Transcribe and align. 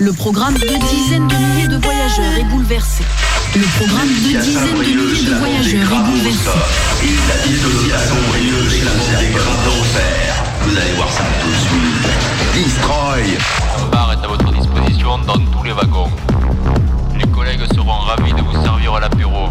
Le 0.00 0.12
programme 0.12 0.54
de 0.54 0.66
dizaines 0.88 1.28
de 1.28 1.34
milliers 1.34 1.68
de 1.68 1.76
voyageurs 1.76 2.38
est 2.38 2.44
bouleversé. 2.44 3.04
Le 3.54 3.62
programme 3.78 4.08
de 4.08 4.40
dizaines 4.40 4.74
de 4.74 4.80
milliers 4.80 5.24
de 5.24 5.34
voyageurs 5.34 5.92
est 5.92 6.10
bouleversé. 6.10 6.50
Et 7.04 7.14
la 7.28 7.46
dissociation 7.46 8.16
brilleuse 8.28 8.74
et 8.74 8.84
la 8.84 9.30
grave 9.38 9.64
d'enfer. 9.64 10.34
Vous 10.62 10.76
allez 10.76 10.92
voir 10.96 11.08
ça 11.12 11.22
tout 11.40 11.48
de 11.48 11.54
suite. 11.54 12.64
Destroy 12.64 13.38
Un 13.80 13.86
bar 13.86 14.12
est 14.12 14.24
à 14.24 14.28
votre 14.28 14.52
disposition 14.52 15.18
dans 15.18 15.38
tous 15.38 15.62
les 15.62 15.72
wagons. 15.72 16.10
Les 17.16 17.26
collègues 17.28 17.64
seront 17.72 17.98
ravis 17.98 18.32
de 18.32 18.40
vous 18.40 18.64
servir 18.64 18.98
l'apéro. 18.98 19.50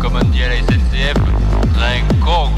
Comme 0.00 0.16
on 0.20 0.24
dit 0.24 0.42
à 0.42 0.48
la 0.48 0.56
SNCF, 0.56 1.14
train 1.74 2.16
con. 2.20 2.50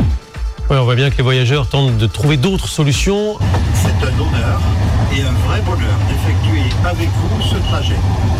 Ouais, 0.71 0.79
on 0.79 0.85
voit 0.85 0.95
bien 0.95 1.11
que 1.11 1.19
les 1.19 1.23
voyageurs 1.23 1.69
tentent 1.69 1.99
de 1.99 2.07
trouver 2.07 2.39
d'autres 2.39 2.69
solutions. 2.69 3.39
C'est 3.75 4.07
un 4.07 4.19
honneur 4.19 4.61
et 5.17 5.23
un 5.23 5.33
vrai 5.47 5.63
bonheur 5.63 5.97
d'effectuer 6.09 6.63
avec 6.85 7.09
vous 7.09 7.43
ce 7.43 7.57
trajet. 7.69 7.97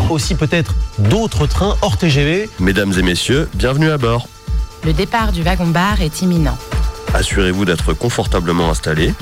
Aussi 0.09 0.35
peut-être 0.35 0.75
d'autres 0.99 1.47
trains 1.47 1.75
hors 1.81 1.97
TGV. 1.97 2.49
Mesdames 2.59 2.93
et 2.97 3.01
messieurs, 3.01 3.49
bienvenue 3.55 3.89
à 3.89 3.97
bord. 3.97 4.27
Le 4.83 4.93
départ 4.93 5.31
du 5.31 5.41
wagon-bar 5.41 6.01
est 6.01 6.21
imminent. 6.21 6.57
Assurez-vous 7.13 7.65
d'être 7.65 7.93
confortablement 7.93 8.69
installé. 8.69 9.13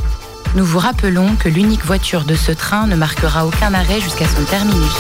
Nous 0.56 0.66
vous 0.66 0.80
rappelons 0.80 1.36
que 1.36 1.48
l'unique 1.48 1.86
voiture 1.86 2.26
de 2.26 2.36
ce 2.36 2.52
train 2.52 2.88
ne 2.88 2.96
marquera 2.96 3.46
aucun 3.46 3.74
arrêt 3.74 4.02
jusqu'à 4.02 4.26
son 4.28 4.44
terminus. 4.44 4.92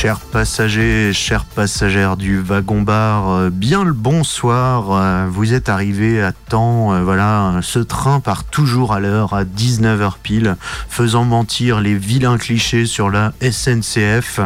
Chers 0.00 0.20
passagers, 0.20 1.12
chères 1.12 1.44
passagères 1.44 2.16
du 2.16 2.40
wagon-bar, 2.40 3.28
euh, 3.28 3.50
bien 3.50 3.84
le 3.84 3.92
bonsoir. 3.92 4.92
euh, 4.92 5.26
Vous 5.30 5.52
êtes 5.52 5.68
arrivés 5.68 6.22
à 6.22 6.32
temps. 6.32 6.94
euh, 6.94 7.02
Voilà, 7.04 7.56
ce 7.60 7.80
train 7.80 8.18
part 8.20 8.44
toujours 8.44 8.94
à 8.94 9.00
l'heure, 9.00 9.34
à 9.34 9.44
19h 9.44 10.14
pile, 10.22 10.56
faisant 10.88 11.24
mentir 11.24 11.82
les 11.82 11.94
vilains 11.96 12.38
clichés 12.38 12.86
sur 12.86 13.10
la 13.10 13.34
SNCF. 13.42 14.40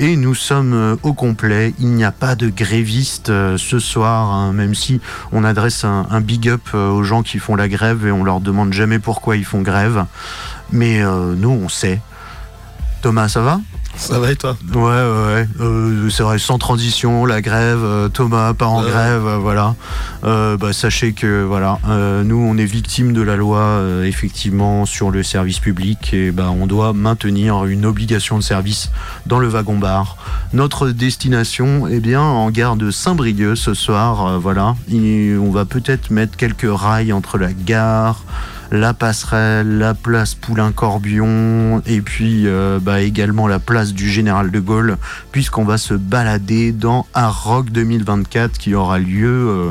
Et 0.00 0.16
nous 0.16 0.34
sommes 0.34 0.98
au 1.04 1.12
complet. 1.12 1.72
Il 1.78 1.90
n'y 1.90 2.02
a 2.04 2.10
pas 2.10 2.34
de 2.34 2.48
grévistes 2.48 3.28
ce 3.28 3.78
soir, 3.78 4.32
hein, 4.32 4.52
même 4.52 4.74
si 4.74 5.00
on 5.30 5.44
adresse 5.44 5.84
un, 5.84 6.20
big 6.20 6.48
up 6.48 6.74
aux 6.74 7.04
gens 7.04 7.22
qui 7.22 7.38
font 7.38 7.54
la 7.54 7.68
grève 7.68 8.08
et 8.08 8.10
on 8.10 8.24
leur 8.24 8.40
demande 8.40 8.72
jamais 8.72 8.98
pourquoi 8.98 9.36
ils 9.36 9.44
font 9.44 9.62
grève. 9.62 10.04
Mais 10.72 11.00
nous, 11.04 11.50
on 11.50 11.68
sait. 11.68 12.00
Thomas, 13.02 13.28
ça 13.28 13.42
va? 13.42 13.60
Ça 13.96 14.18
va 14.18 14.30
et 14.30 14.36
toi 14.36 14.56
Ouais, 14.74 14.80
ouais, 14.82 15.34
ouais. 15.34 15.48
Euh, 15.60 16.10
c'est 16.10 16.22
vrai, 16.22 16.38
sans 16.38 16.58
transition, 16.58 17.24
la 17.24 17.40
grève, 17.40 17.80
euh, 17.82 18.08
Thomas 18.08 18.52
part 18.52 18.72
en 18.72 18.82
Ouais. 18.84 18.90
grève, 18.90 19.26
euh, 19.26 19.38
voilà. 19.38 19.74
Euh, 20.24 20.56
bah, 20.58 20.72
sachez 20.72 21.12
que, 21.12 21.42
voilà, 21.44 21.78
nous, 22.24 22.36
on 22.36 22.58
est 22.58 22.64
victime 22.66 23.12
de 23.12 23.22
la 23.22 23.36
loi, 23.36 23.80
effectivement, 24.04 24.84
sur 24.86 25.10
le 25.10 25.22
service 25.22 25.60
public, 25.60 26.12
et 26.12 26.30
bah, 26.30 26.50
on 26.50 26.66
doit 26.66 26.92
maintenir 26.92 27.64
une 27.64 27.86
obligation 27.86 28.36
de 28.36 28.42
service 28.42 28.90
dans 29.26 29.38
le 29.38 29.48
wagon-bar. 29.48 30.16
Notre 30.52 30.90
destination, 30.90 31.86
eh 31.88 32.00
bien, 32.00 32.20
en 32.20 32.50
gare 32.50 32.76
de 32.76 32.90
Saint-Brieuc 32.90 33.56
ce 33.56 33.72
soir, 33.74 34.38
voilà. 34.40 34.76
Et 34.92 35.34
on 35.40 35.50
va 35.50 35.64
peut-être 35.64 36.10
mettre 36.10 36.36
quelques 36.36 36.68
rails 36.68 37.12
entre 37.12 37.38
la 37.38 37.52
gare, 37.52 38.22
la 38.70 38.94
passerelle, 38.94 39.78
la 39.78 39.94
place 39.94 40.34
Poulain-Corbion 40.34 41.82
et 41.86 42.00
puis 42.00 42.46
euh, 42.46 42.78
bah, 42.80 43.00
également 43.00 43.46
la 43.46 43.58
place 43.58 43.92
du 43.92 44.10
Général 44.10 44.50
de 44.50 44.60
Gaulle 44.60 44.96
puisqu'on 45.32 45.64
va 45.64 45.78
se 45.78 45.94
balader 45.94 46.72
dans 46.72 47.06
Hard 47.14 47.36
Rock 47.44 47.70
2024 47.70 48.58
qui 48.58 48.74
aura 48.74 48.98
lieu 48.98 49.48
euh, 49.48 49.70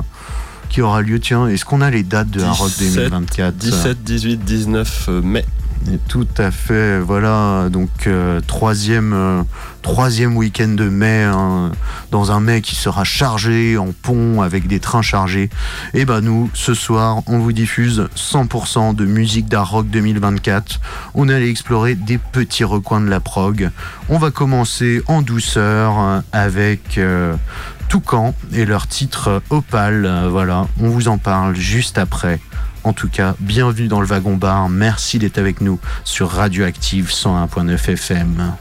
qui 0.69 0.81
aura 0.81 1.01
lieu 1.01 1.19
tiens 1.19 1.47
est-ce 1.47 1.65
qu'on 1.65 1.81
a 1.81 1.89
les 1.89 2.03
dates 2.03 2.29
de 2.29 2.41
Hard 2.41 2.57
Rock 2.57 2.71
17, 2.77 2.95
2024 2.95 3.55
17, 3.55 4.03
18, 4.03 4.37
19 4.43 5.09
mai. 5.23 5.45
Et 5.91 5.99
Tout 6.07 6.27
à 6.37 6.49
fait, 6.49 6.99
voilà, 6.99 7.69
donc 7.69 8.07
euh, 8.07 8.41
troisième, 8.41 9.13
euh, 9.13 9.43
troisième 9.83 10.35
week-end 10.35 10.69
de 10.69 10.89
mai, 10.89 11.21
hein, 11.21 11.71
dans 12.09 12.31
un 12.31 12.39
mai 12.39 12.61
qui 12.61 12.73
sera 12.75 13.03
chargé 13.03 13.77
en 13.77 13.89
pont 14.01 14.41
avec 14.41 14.67
des 14.67 14.79
trains 14.79 15.03
chargés. 15.03 15.49
Et 15.93 16.05
ben 16.05 16.21
nous, 16.21 16.49
ce 16.53 16.73
soir, 16.73 17.21
on 17.27 17.37
vous 17.37 17.51
diffuse 17.51 18.07
100% 18.15 18.95
de 18.95 19.05
musique 19.05 19.47
d'art 19.47 19.69
rock 19.69 19.87
2024. 19.91 20.81
On 21.13 21.29
est 21.29 21.35
allé 21.35 21.49
explorer 21.49 21.93
des 21.93 22.17
petits 22.17 22.63
recoins 22.63 23.01
de 23.01 23.09
la 23.09 23.19
prog. 23.19 23.69
On 24.09 24.17
va 24.17 24.31
commencer 24.31 25.03
en 25.05 25.21
douceur 25.21 25.99
euh, 25.99 26.19
avec 26.31 26.99
Toucan 27.89 28.33
et 28.53 28.65
leur 28.65 28.87
titre 28.87 29.43
Opal. 29.51 30.27
Voilà, 30.31 30.65
on 30.81 30.89
vous 30.89 31.07
en 31.09 31.19
parle 31.19 31.55
juste 31.55 31.99
après. 31.99 32.39
En 32.85 32.93
tout 32.93 33.09
cas, 33.09 33.35
bienvenue 33.39 33.87
dans 33.87 33.99
le 33.99 34.05
wagon 34.05 34.35
bar. 34.35 34.69
Merci 34.69 35.17
d'être 35.17 35.39
avec 35.39 35.59
nous 35.59 35.79
sur 36.03 36.29
Radioactive 36.29 37.09
101.9 37.09 37.89
FM. 37.89 38.53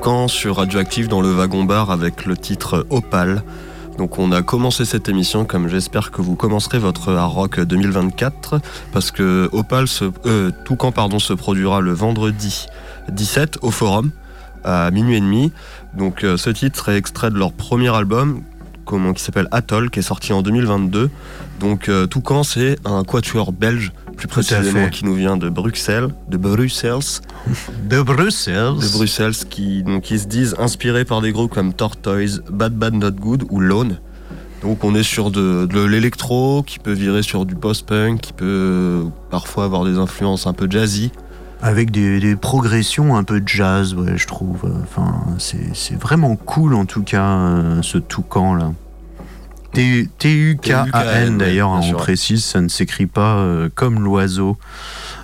Toucan 0.00 0.28
sur 0.28 0.56
Radioactive 0.56 1.08
dans 1.08 1.20
le 1.20 1.30
wagon 1.30 1.64
bar 1.64 1.90
avec 1.90 2.24
le 2.24 2.34
titre 2.34 2.86
Opal. 2.88 3.42
Donc 3.98 4.18
on 4.18 4.32
a 4.32 4.40
commencé 4.40 4.86
cette 4.86 5.10
émission 5.10 5.44
comme 5.44 5.68
j'espère 5.68 6.10
que 6.10 6.22
vous 6.22 6.36
commencerez 6.36 6.78
votre 6.78 7.12
Hard 7.12 7.32
Rock 7.34 7.60
2024 7.60 8.62
parce 8.94 9.10
que 9.10 9.50
Opal 9.52 9.84
euh, 10.24 10.52
Toucan 10.64 10.90
pardon 10.90 11.18
se 11.18 11.34
produira 11.34 11.82
le 11.82 11.92
vendredi 11.92 12.64
17 13.12 13.58
au 13.60 13.70
Forum 13.70 14.10
à 14.64 14.90
minuit 14.90 15.16
et 15.16 15.20
demi. 15.20 15.52
Donc 15.92 16.24
euh, 16.24 16.38
ce 16.38 16.48
titre 16.48 16.88
est 16.88 16.96
extrait 16.96 17.28
de 17.28 17.36
leur 17.36 17.52
premier 17.52 17.94
album 17.94 18.40
comment, 18.86 19.12
qui 19.12 19.22
s'appelle 19.22 19.48
Atoll 19.50 19.90
qui 19.90 19.98
est 19.98 20.02
sorti 20.02 20.32
en 20.32 20.40
2022. 20.40 21.10
Donc 21.60 21.90
euh, 21.90 22.06
Toucan 22.06 22.42
c'est 22.42 22.78
un 22.86 23.04
quatuor 23.04 23.52
belge 23.52 23.92
plus 24.20 24.28
précisément 24.28 24.88
qui 24.90 25.04
nous 25.06 25.14
vient 25.14 25.38
de 25.38 25.48
Bruxelles, 25.48 26.08
de 26.28 26.36
Bruxelles 26.36 27.22
De 27.84 28.02
Bruxelles. 28.02 28.74
de 28.80 28.92
Bruxelles 28.92 29.34
qui, 29.48 29.82
donc, 29.82 30.02
qui 30.02 30.18
se 30.18 30.26
disent 30.26 30.54
inspirés 30.58 31.06
par 31.06 31.22
des 31.22 31.32
groupes 31.32 31.54
comme 31.54 31.72
Tortoise, 31.72 32.42
Bad 32.50 32.74
Bad 32.74 32.94
Not 32.94 33.12
Good 33.12 33.44
ou 33.50 33.60
Lone. 33.60 33.98
Donc 34.62 34.84
on 34.84 34.94
est 34.94 35.02
sur 35.02 35.30
de, 35.30 35.64
de 35.64 35.80
l'électro 35.80 36.62
qui 36.62 36.78
peut 36.78 36.92
virer 36.92 37.22
sur 37.22 37.46
du 37.46 37.54
post-punk, 37.54 38.20
qui 38.20 38.34
peut 38.34 39.04
parfois 39.30 39.64
avoir 39.64 39.86
des 39.86 39.96
influences 39.96 40.46
un 40.46 40.52
peu 40.52 40.70
jazzy. 40.70 41.12
Avec 41.62 41.90
des, 41.90 42.20
des 42.20 42.36
progressions 42.36 43.16
un 43.16 43.24
peu 43.24 43.42
jazz, 43.46 43.94
ouais, 43.94 44.16
je 44.18 44.26
trouve. 44.26 44.70
Enfin, 44.82 45.14
c'est 45.38 45.74
c'est 45.74 45.98
vraiment 45.98 46.36
cool 46.36 46.74
en 46.74 46.84
tout 46.84 47.02
cas, 47.02 47.24
euh, 47.24 47.80
ce 47.82 47.96
toucan 47.96 48.54
là. 48.54 48.72
T-U-K-A-N 49.72 51.38
d'ailleurs, 51.38 51.70
hein, 51.70 51.80
on 51.84 51.92
précise, 51.92 52.44
ça 52.44 52.60
ne 52.60 52.68
s'écrit 52.68 53.06
pas 53.06 53.36
euh, 53.36 53.68
comme 53.74 54.02
l'oiseau. 54.02 54.58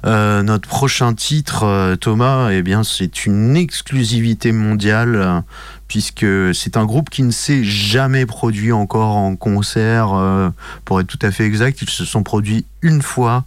Euh, 0.05 0.43
notre 0.43 0.69
prochain 0.69 1.15
titre, 1.15 1.65
euh, 1.65 1.97
Thomas, 1.97 2.51
eh 2.53 2.63
bien, 2.63 2.85
c'est 2.85 3.27
une 3.27 3.57
exclusivité 3.57 4.53
mondiale, 4.53 5.43
puisque 5.89 6.27
c'est 6.55 6.77
un 6.77 6.85
groupe 6.85 7.11
qui 7.11 7.23
ne 7.23 7.31
s'est 7.31 7.65
jamais 7.65 8.27
produit 8.27 8.73
encore 8.73 9.17
en 9.17 9.37
concert. 9.37 10.13
euh, 10.15 10.51
pour 10.85 11.01
être 11.01 11.07
tout 11.07 11.19
à 11.23 11.31
fait 11.31 11.45
exact, 11.45 11.83
ils 11.83 11.91
se 11.91 12.05
sont 12.05 12.23
produits 12.23 12.65
une 12.83 13.03
fois 13.03 13.45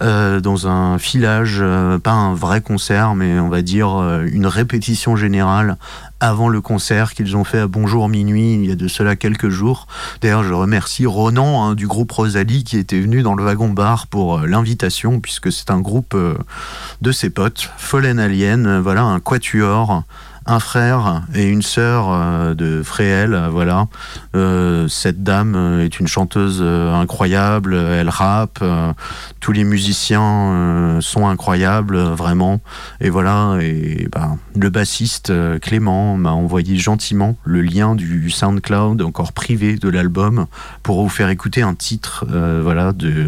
euh, 0.00 0.40
dans 0.40 0.66
un 0.66 0.98
filage, 0.98 1.58
euh, 1.60 1.98
pas 1.98 2.12
un 2.12 2.34
vrai 2.34 2.60
concert, 2.60 3.14
mais 3.14 3.38
on 3.38 3.48
va 3.48 3.62
dire 3.62 3.88
une 4.32 4.46
répétition 4.46 5.16
générale 5.16 5.76
avant 6.20 6.48
le 6.48 6.60
concert 6.60 7.14
qu'ils 7.14 7.36
ont 7.36 7.44
fait 7.44 7.60
à 7.60 7.66
Bonjour 7.66 8.08
Minuit 8.08 8.54
il 8.54 8.66
y 8.66 8.72
a 8.72 8.74
de 8.74 8.88
cela 8.88 9.16
quelques 9.16 9.48
jours. 9.48 9.86
D'ailleurs, 10.20 10.44
je 10.44 10.52
remercie 10.52 11.06
Ronan 11.06 11.64
hein, 11.64 11.74
du 11.74 11.86
groupe 11.86 12.12
Rosalie 12.12 12.62
qui 12.64 12.76
était 12.76 13.00
venu 13.00 13.22
dans 13.22 13.34
le 13.34 13.42
wagon 13.44 13.70
bar 13.70 14.06
pour 14.06 14.40
l'invitation, 14.40 15.20
puisque 15.20 15.50
c'est 15.50 15.70
un 15.70 15.80
groupe 15.80 16.16
de 17.00 17.12
ses 17.12 17.30
potes, 17.30 17.70
Fallen 17.78 18.18
Alien, 18.18 18.80
voilà, 18.80 19.02
un 19.02 19.20
quatuor. 19.20 20.04
Un 20.46 20.58
frère 20.58 21.22
et 21.34 21.46
une 21.46 21.62
sœur 21.62 22.06
euh, 22.08 22.54
de 22.54 22.82
Fréhel, 22.82 23.48
voilà. 23.50 23.86
Euh, 24.34 24.88
cette 24.88 25.22
dame 25.22 25.54
euh, 25.54 25.84
est 25.84 26.00
une 26.00 26.08
chanteuse 26.08 26.62
incroyable, 26.62 27.74
elle 27.74 28.08
rappe, 28.08 28.64
tous 29.40 29.52
les 29.52 29.64
musiciens 29.64 30.98
sont 31.00 31.26
incroyables, 31.28 31.98
vraiment. 31.98 32.60
Et 33.00 33.10
voilà, 33.10 33.58
et 33.60 34.08
bah, 34.10 34.36
le 34.56 34.70
bassiste 34.70 35.32
Clément 35.60 36.16
m'a 36.16 36.32
envoyé 36.32 36.76
gentiment 36.76 37.36
le 37.44 37.62
lien 37.62 37.94
du 37.94 38.30
SoundCloud, 38.30 39.02
encore 39.02 39.32
privé 39.32 39.76
de 39.76 39.88
l'album, 39.88 40.46
pour 40.82 41.02
vous 41.02 41.08
faire 41.08 41.28
écouter 41.28 41.62
un 41.62 41.74
titre 41.74 42.26
voilà, 42.62 42.92
de, 42.92 43.26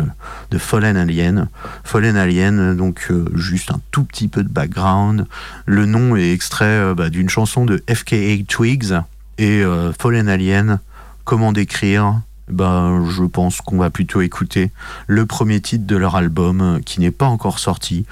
de 0.50 0.59
Fallen 0.59 0.97
Alien. 0.97 1.49
Fallen 1.85 2.16
Alien, 2.16 2.76
donc 2.76 3.11
juste 3.35 3.71
un 3.71 3.81
tout 3.90 4.04
petit 4.04 4.28
peu 4.28 4.42
de 4.42 4.49
background. 4.49 5.26
Le 5.66 5.87
nom 5.87 6.16
est 6.16 6.33
extrait 6.33 6.62
euh, 6.64 6.95
bah, 7.02 7.11
d'une 7.11 7.28
chanson 7.28 7.64
de 7.64 7.82
FKA 7.92 8.44
Twigs 8.47 8.94
et 9.37 9.64
euh, 9.64 9.92
Fallen 9.92 10.28
Alien. 10.28 10.78
Comment 11.25 11.52
décrire? 11.52 12.21
Ben, 12.47 13.04
je 13.11 13.25
pense 13.25 13.61
qu'on 13.61 13.78
va 13.78 13.90
plutôt 13.90 14.21
écouter 14.21 14.71
le 15.09 15.26
premier 15.26 15.61
titre 15.61 15.85
de 15.85 15.97
leur 15.97 16.14
album 16.14 16.61
euh, 16.61 16.78
qui 16.78 17.00
n'est 17.00 17.11
pas 17.11 17.26
encore 17.26 17.59
sorti. 17.59 18.06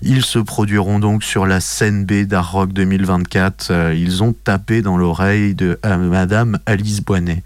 Ils 0.00 0.22
se 0.22 0.38
produiront 0.38 1.00
donc 1.00 1.24
sur 1.24 1.44
la 1.44 1.58
scène 1.58 2.04
B 2.04 2.22
d'Art 2.22 2.52
Rock 2.52 2.72
2024. 2.72 3.68
Euh, 3.72 3.94
Ils 3.96 4.22
ont 4.22 4.32
tapé 4.32 4.80
dans 4.80 4.96
l'oreille 4.96 5.56
de 5.56 5.80
euh, 5.84 5.96
Madame 5.96 6.60
Alice 6.66 7.00
Boinet. 7.00 7.42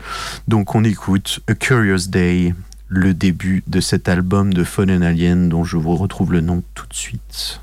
Donc 0.48 0.74
on 0.74 0.84
écoute 0.84 1.40
A 1.48 1.54
Curious 1.54 2.08
Day, 2.08 2.54
le 2.88 3.14
début 3.14 3.64
de 3.68 3.80
cet 3.80 4.06
album 4.10 4.52
de 4.52 4.64
Fallen 4.64 5.02
Alien 5.02 5.48
dont 5.48 5.64
je 5.64 5.78
vous 5.78 5.96
retrouve 5.96 6.34
le 6.34 6.42
nom 6.42 6.62
tout 6.74 6.86
de 6.86 6.94
suite. 6.94 7.62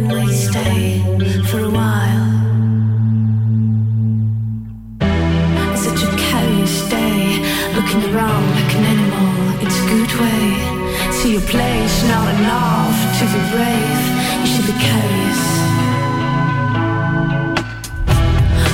walking 7.93 8.13
around 8.15 8.45
like 8.51 8.75
an 8.75 8.85
animal, 8.85 9.65
it's 9.65 9.77
a 9.79 9.85
good 9.87 10.13
way. 10.21 11.11
See 11.11 11.33
your 11.33 11.41
place 11.41 12.03
Not 12.07 12.27
enough 12.35 12.97
to 13.19 13.23
be 13.25 13.41
brave, 13.51 14.01
you 14.39 14.47
should 14.47 14.67
be 14.67 14.75
curious. 14.79 15.41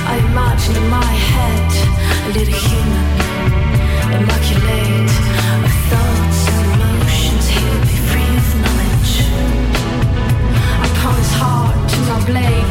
I 0.06 0.14
imagine 0.30 0.76
in 0.76 0.88
my 0.88 1.12
head 1.30 1.70
a 2.26 2.30
little 2.36 2.58
human, 2.68 3.08
immaculate, 4.22 5.12
of 5.66 5.74
thoughts 5.90 6.40
and 6.54 6.66
emotions, 6.74 7.44
He'll 7.54 7.80
be 7.90 7.98
free 8.10 8.32
of 8.42 8.48
knowledge. 8.62 9.14
I 10.84 10.88
promise 11.00 11.32
hard 11.32 11.88
to 11.90 11.96
not 12.06 12.26
blame. 12.26 12.67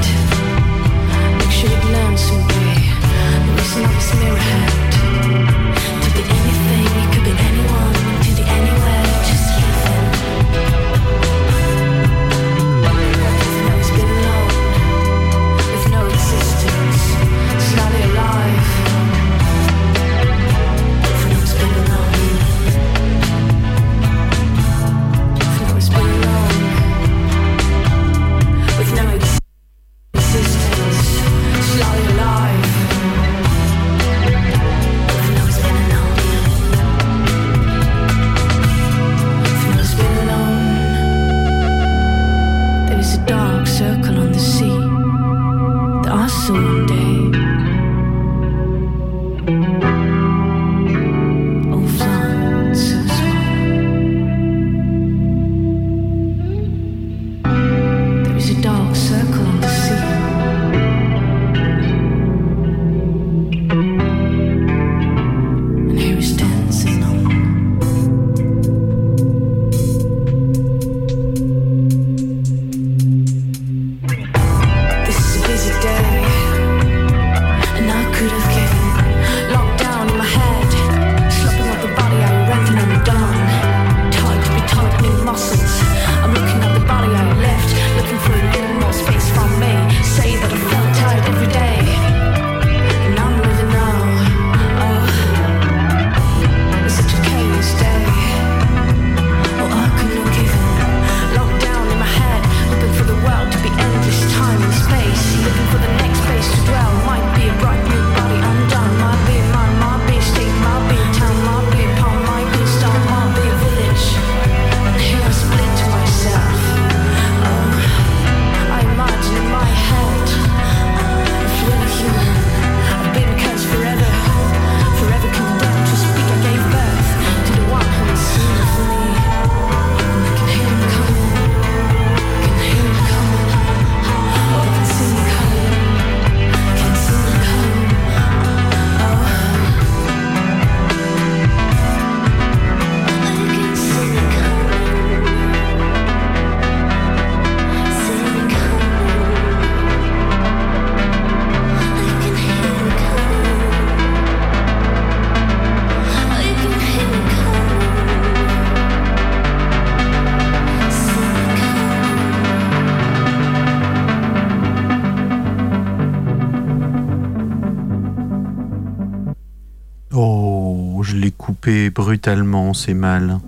Brutalement, 171.90 172.74
c'est 172.74 172.94
mal. 172.94 173.40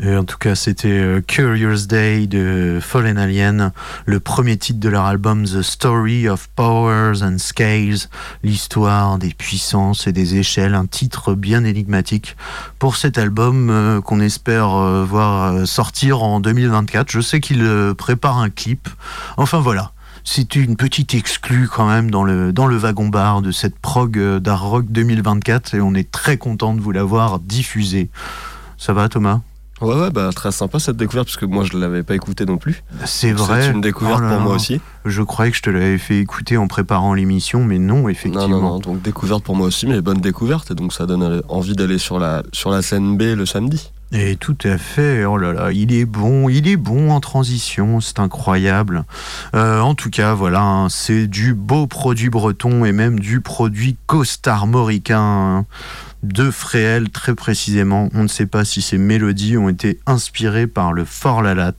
Et 0.00 0.16
en 0.16 0.24
tout 0.24 0.38
cas, 0.38 0.54
c'était 0.54 0.88
euh, 0.88 1.20
Curious 1.20 1.86
Day 1.86 2.26
de 2.26 2.78
Fallen 2.80 3.18
Alien, 3.18 3.72
le 4.06 4.20
premier 4.20 4.56
titre 4.56 4.80
de 4.80 4.88
leur 4.88 5.04
album 5.04 5.44
The 5.44 5.62
Story 5.62 6.28
of 6.28 6.48
Powers 6.56 7.22
and 7.22 7.38
Scales, 7.38 8.08
l'histoire 8.42 9.18
des 9.18 9.34
puissances 9.34 10.06
et 10.06 10.12
des 10.12 10.36
échelles, 10.36 10.74
un 10.74 10.86
titre 10.86 11.34
bien 11.34 11.64
énigmatique 11.64 12.36
pour 12.78 12.96
cet 12.96 13.18
album 13.18 13.70
euh, 13.70 14.00
qu'on 14.00 14.20
espère 14.20 14.74
euh, 14.74 15.04
voir 15.04 15.66
sortir 15.66 16.22
en 16.22 16.40
2024. 16.40 17.10
Je 17.10 17.20
sais 17.20 17.40
qu'il 17.40 17.64
prépare 17.98 18.38
un 18.38 18.50
clip. 18.50 18.88
Enfin 19.36 19.60
voilà. 19.60 19.91
C'est 20.24 20.54
une 20.56 20.76
petite 20.76 21.14
exclue 21.14 21.68
quand 21.68 21.86
même 21.88 22.10
dans 22.10 22.24
le, 22.24 22.52
dans 22.52 22.66
le 22.66 22.76
wagon-bar 22.76 23.42
de 23.42 23.50
cette 23.50 23.78
prog 23.78 24.18
d'Art 24.38 24.62
Rock 24.62 24.86
2024 24.88 25.74
et 25.74 25.80
on 25.80 25.94
est 25.94 26.10
très 26.10 26.36
content 26.36 26.74
de 26.74 26.80
vous 26.80 26.92
l'avoir 26.92 27.38
diffusé. 27.40 28.08
Ça 28.78 28.92
va 28.92 29.08
Thomas? 29.08 29.40
Ouais, 29.80 29.96
ouais, 29.96 30.10
bah, 30.10 30.30
très 30.32 30.52
sympa 30.52 30.78
cette 30.78 30.96
découverte, 30.96 31.26
parce 31.26 31.36
que 31.36 31.44
moi 31.44 31.64
je 31.64 31.74
ne 31.76 31.80
l'avais 31.80 32.04
pas 32.04 32.14
écouté 32.14 32.46
non 32.46 32.56
plus. 32.56 32.84
C'est 33.04 33.32
vrai. 33.32 33.62
C'est 33.62 33.72
une 33.72 33.80
découverte 33.80 34.20
Oh 34.20 34.24
là 34.24 34.34
pour 34.34 34.40
moi 34.40 34.50
là. 34.50 34.56
aussi. 34.56 34.80
Je 35.04 35.22
croyais 35.22 35.50
que 35.50 35.56
je 35.56 35.62
te 35.62 35.70
l'avais 35.70 35.98
fait 35.98 36.20
écouter 36.20 36.56
en 36.56 36.68
préparant 36.68 37.14
l'émission, 37.14 37.64
mais 37.64 37.80
non, 37.80 38.08
effectivement. 38.08 38.46
Non, 38.46 38.60
non, 38.60 38.68
non, 38.74 38.78
donc 38.78 39.02
découverte 39.02 39.42
pour 39.42 39.56
moi 39.56 39.66
aussi, 39.66 39.88
mais 39.88 40.00
bonne 40.00 40.20
découverte, 40.20 40.70
et 40.70 40.76
donc 40.76 40.92
ça 40.92 41.04
donne 41.06 41.42
envie 41.48 41.74
d'aller 41.74 41.98
sur 41.98 42.20
la, 42.20 42.44
sur 42.52 42.70
la 42.70 42.80
scène 42.80 43.16
B 43.16 43.22
le 43.36 43.44
samedi. 43.44 43.90
Et 44.14 44.36
tout 44.36 44.58
à 44.64 44.76
fait, 44.76 45.24
oh 45.24 45.38
là 45.38 45.54
là, 45.54 45.72
il 45.72 45.94
est 45.94 46.04
bon, 46.04 46.50
il 46.50 46.68
est 46.68 46.76
bon 46.76 47.10
en 47.10 47.20
transition, 47.20 48.00
c'est 48.02 48.18
incroyable. 48.18 49.04
Euh, 49.54 49.80
en 49.80 49.94
tout 49.94 50.10
cas, 50.10 50.34
voilà, 50.34 50.60
hein, 50.60 50.88
c'est 50.90 51.26
du 51.26 51.54
beau 51.54 51.86
produit 51.86 52.28
breton 52.28 52.84
et 52.84 52.92
même 52.92 53.18
du 53.18 53.40
produit 53.40 53.96
costarmoricain 54.06 55.64
de 56.22 56.50
Fréhel 56.50 57.10
très 57.10 57.34
précisément. 57.34 58.08
On 58.14 58.22
ne 58.22 58.28
sait 58.28 58.46
pas 58.46 58.64
si 58.64 58.82
ces 58.82 58.98
mélodies 58.98 59.56
ont 59.56 59.68
été 59.68 59.98
inspirées 60.06 60.66
par 60.66 60.92
le 60.92 61.04
Fort 61.04 61.42
Lalat. 61.42 61.72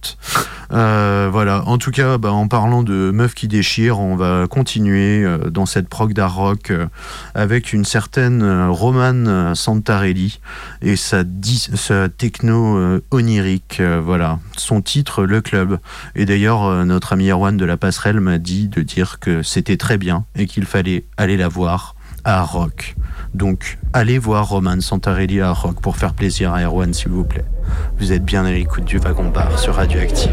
Euh, 0.72 1.30
voilà, 1.32 1.64
en 1.68 1.78
tout 1.78 1.92
cas, 1.92 2.18
bah, 2.18 2.32
en 2.32 2.48
parlant 2.48 2.84
de 2.84 3.12
meufs 3.12 3.36
qui 3.36 3.48
déchirent, 3.48 4.00
on 4.00 4.16
va 4.16 4.48
continuer 4.50 5.24
euh, 5.24 5.50
dans 5.50 5.66
cette 5.66 5.88
prog 5.88 6.14
d'art 6.14 6.36
rock 6.36 6.72
euh, 6.72 6.88
avec 7.36 7.74
une 7.74 7.86
certaine 7.86 8.44
Romane 8.70 9.56
Santarelli 9.56 10.40
et 10.82 10.96
sa, 10.96 11.24
techno 12.18 13.00
onirique. 13.12 13.82
voilà, 14.04 14.40
son 14.58 14.82
titre, 14.82 15.24
Le 15.24 15.42
Club. 15.42 15.80
Et 16.16 16.26
d'ailleurs, 16.26 16.86
notre 16.86 17.14
ami 17.14 17.30
Erwan 17.30 17.56
de 17.56 17.66
la 17.66 17.78
Passerelle 17.78 18.20
m'a 18.20 18.38
dit 18.38 18.68
de 18.68 18.82
dire 18.82 19.20
que 19.20 19.44
c'était 19.44 19.78
très 19.78 19.98
bien 19.98 20.26
et 20.36 20.48
qu'il 20.48 20.66
fallait 20.66 21.06
aller 21.18 21.38
la 21.38 21.48
voir 21.48 21.96
à 22.24 22.42
Rock. 22.42 22.96
Donc, 23.34 23.80
allez 23.94 24.20
voir 24.20 24.50
Roman 24.50 24.80
Santarelli 24.80 25.42
à 25.42 25.52
Rock 25.52 25.82
pour 25.82 25.98
faire 25.98 26.14
plaisir 26.14 26.54
à 26.54 26.62
Erwan, 26.62 26.94
s'il 26.94 27.10
vous 27.10 27.24
plaît. 27.24 27.46
Vous 27.98 28.12
êtes 28.12 28.24
bien 28.24 28.46
à 28.46 28.52
l'écoute 28.52 28.86
du 28.86 28.98
Wagon 28.98 29.30
Bar 29.30 29.58
sur 29.58 29.76
Radioactive. 29.76 30.32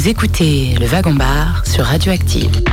Vous 0.00 0.08
écoutez 0.08 0.76
le 0.80 0.86
Wagon 0.86 1.12
Bar 1.12 1.66
sur 1.66 1.84
Radioactive. 1.84 2.64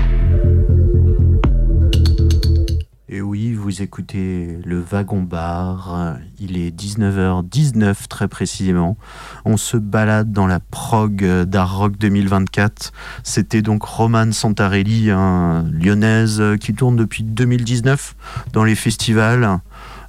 Et 3.09 3.19
oui, 3.19 3.51
vous 3.51 3.81
écoutez 3.81 4.57
le 4.63 4.79
Wagon 4.79 5.23
Bar. 5.23 6.15
Il 6.39 6.57
est 6.57 6.73
19h19 6.73 8.07
très 8.07 8.29
précisément. 8.29 8.95
On 9.43 9.57
se 9.57 9.75
balade 9.75 10.31
dans 10.31 10.47
la 10.47 10.61
prog 10.61 11.21
d'Art 11.43 11.77
Rock 11.77 11.97
2024. 11.99 12.93
C'était 13.23 13.61
donc 13.61 13.83
Roman 13.83 14.31
Santarelli, 14.31 15.07
lyonnaise 15.07 16.41
qui 16.61 16.73
tourne 16.73 16.95
depuis 16.95 17.23
2019 17.23 18.15
dans 18.53 18.63
les 18.63 18.75
festivals. 18.75 19.59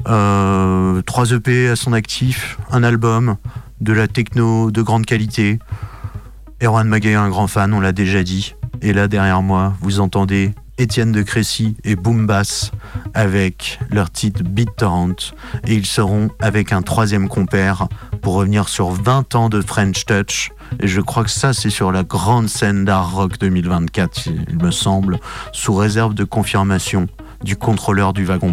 Euh, 0.06 1.02
3 1.02 1.32
EP 1.32 1.68
à 1.68 1.74
son 1.74 1.92
actif, 1.94 2.60
un 2.70 2.84
album, 2.84 3.38
de 3.80 3.92
la 3.92 4.06
techno 4.06 4.70
de 4.70 4.82
grande 4.82 5.04
qualité. 5.04 5.58
Erwan 6.60 6.88
Maguet 6.88 7.10
est 7.10 7.14
un 7.14 7.28
grand 7.28 7.46
fan, 7.46 7.72
on 7.72 7.78
l'a 7.78 7.92
déjà 7.92 8.24
dit. 8.24 8.56
Et 8.82 8.92
là, 8.92 9.06
derrière 9.06 9.42
moi, 9.42 9.74
vous 9.80 10.00
entendez 10.00 10.54
Étienne 10.76 11.12
de 11.12 11.22
Crécy 11.22 11.76
et 11.84 11.94
Boom 11.94 12.26
Bass 12.26 12.72
avec 13.14 13.78
leur 13.90 14.10
titre 14.10 14.42
BitTorrent. 14.42 15.34
Et 15.68 15.74
ils 15.74 15.86
seront 15.86 16.30
avec 16.40 16.72
un 16.72 16.82
troisième 16.82 17.28
compère 17.28 17.86
pour 18.22 18.34
revenir 18.34 18.68
sur 18.68 18.90
20 18.90 19.36
ans 19.36 19.48
de 19.48 19.60
French 19.60 20.04
Touch. 20.04 20.50
Et 20.80 20.88
je 20.88 21.00
crois 21.00 21.22
que 21.22 21.30
ça, 21.30 21.52
c'est 21.52 21.70
sur 21.70 21.92
la 21.92 22.02
grande 22.02 22.48
scène 22.48 22.84
d'art 22.84 23.12
rock 23.12 23.38
2024, 23.38 24.26
il 24.48 24.58
me 24.60 24.72
semble, 24.72 25.20
sous 25.52 25.74
réserve 25.74 26.14
de 26.14 26.24
confirmation 26.24 27.06
du 27.44 27.54
contrôleur 27.54 28.12
du 28.12 28.24
wagon 28.24 28.50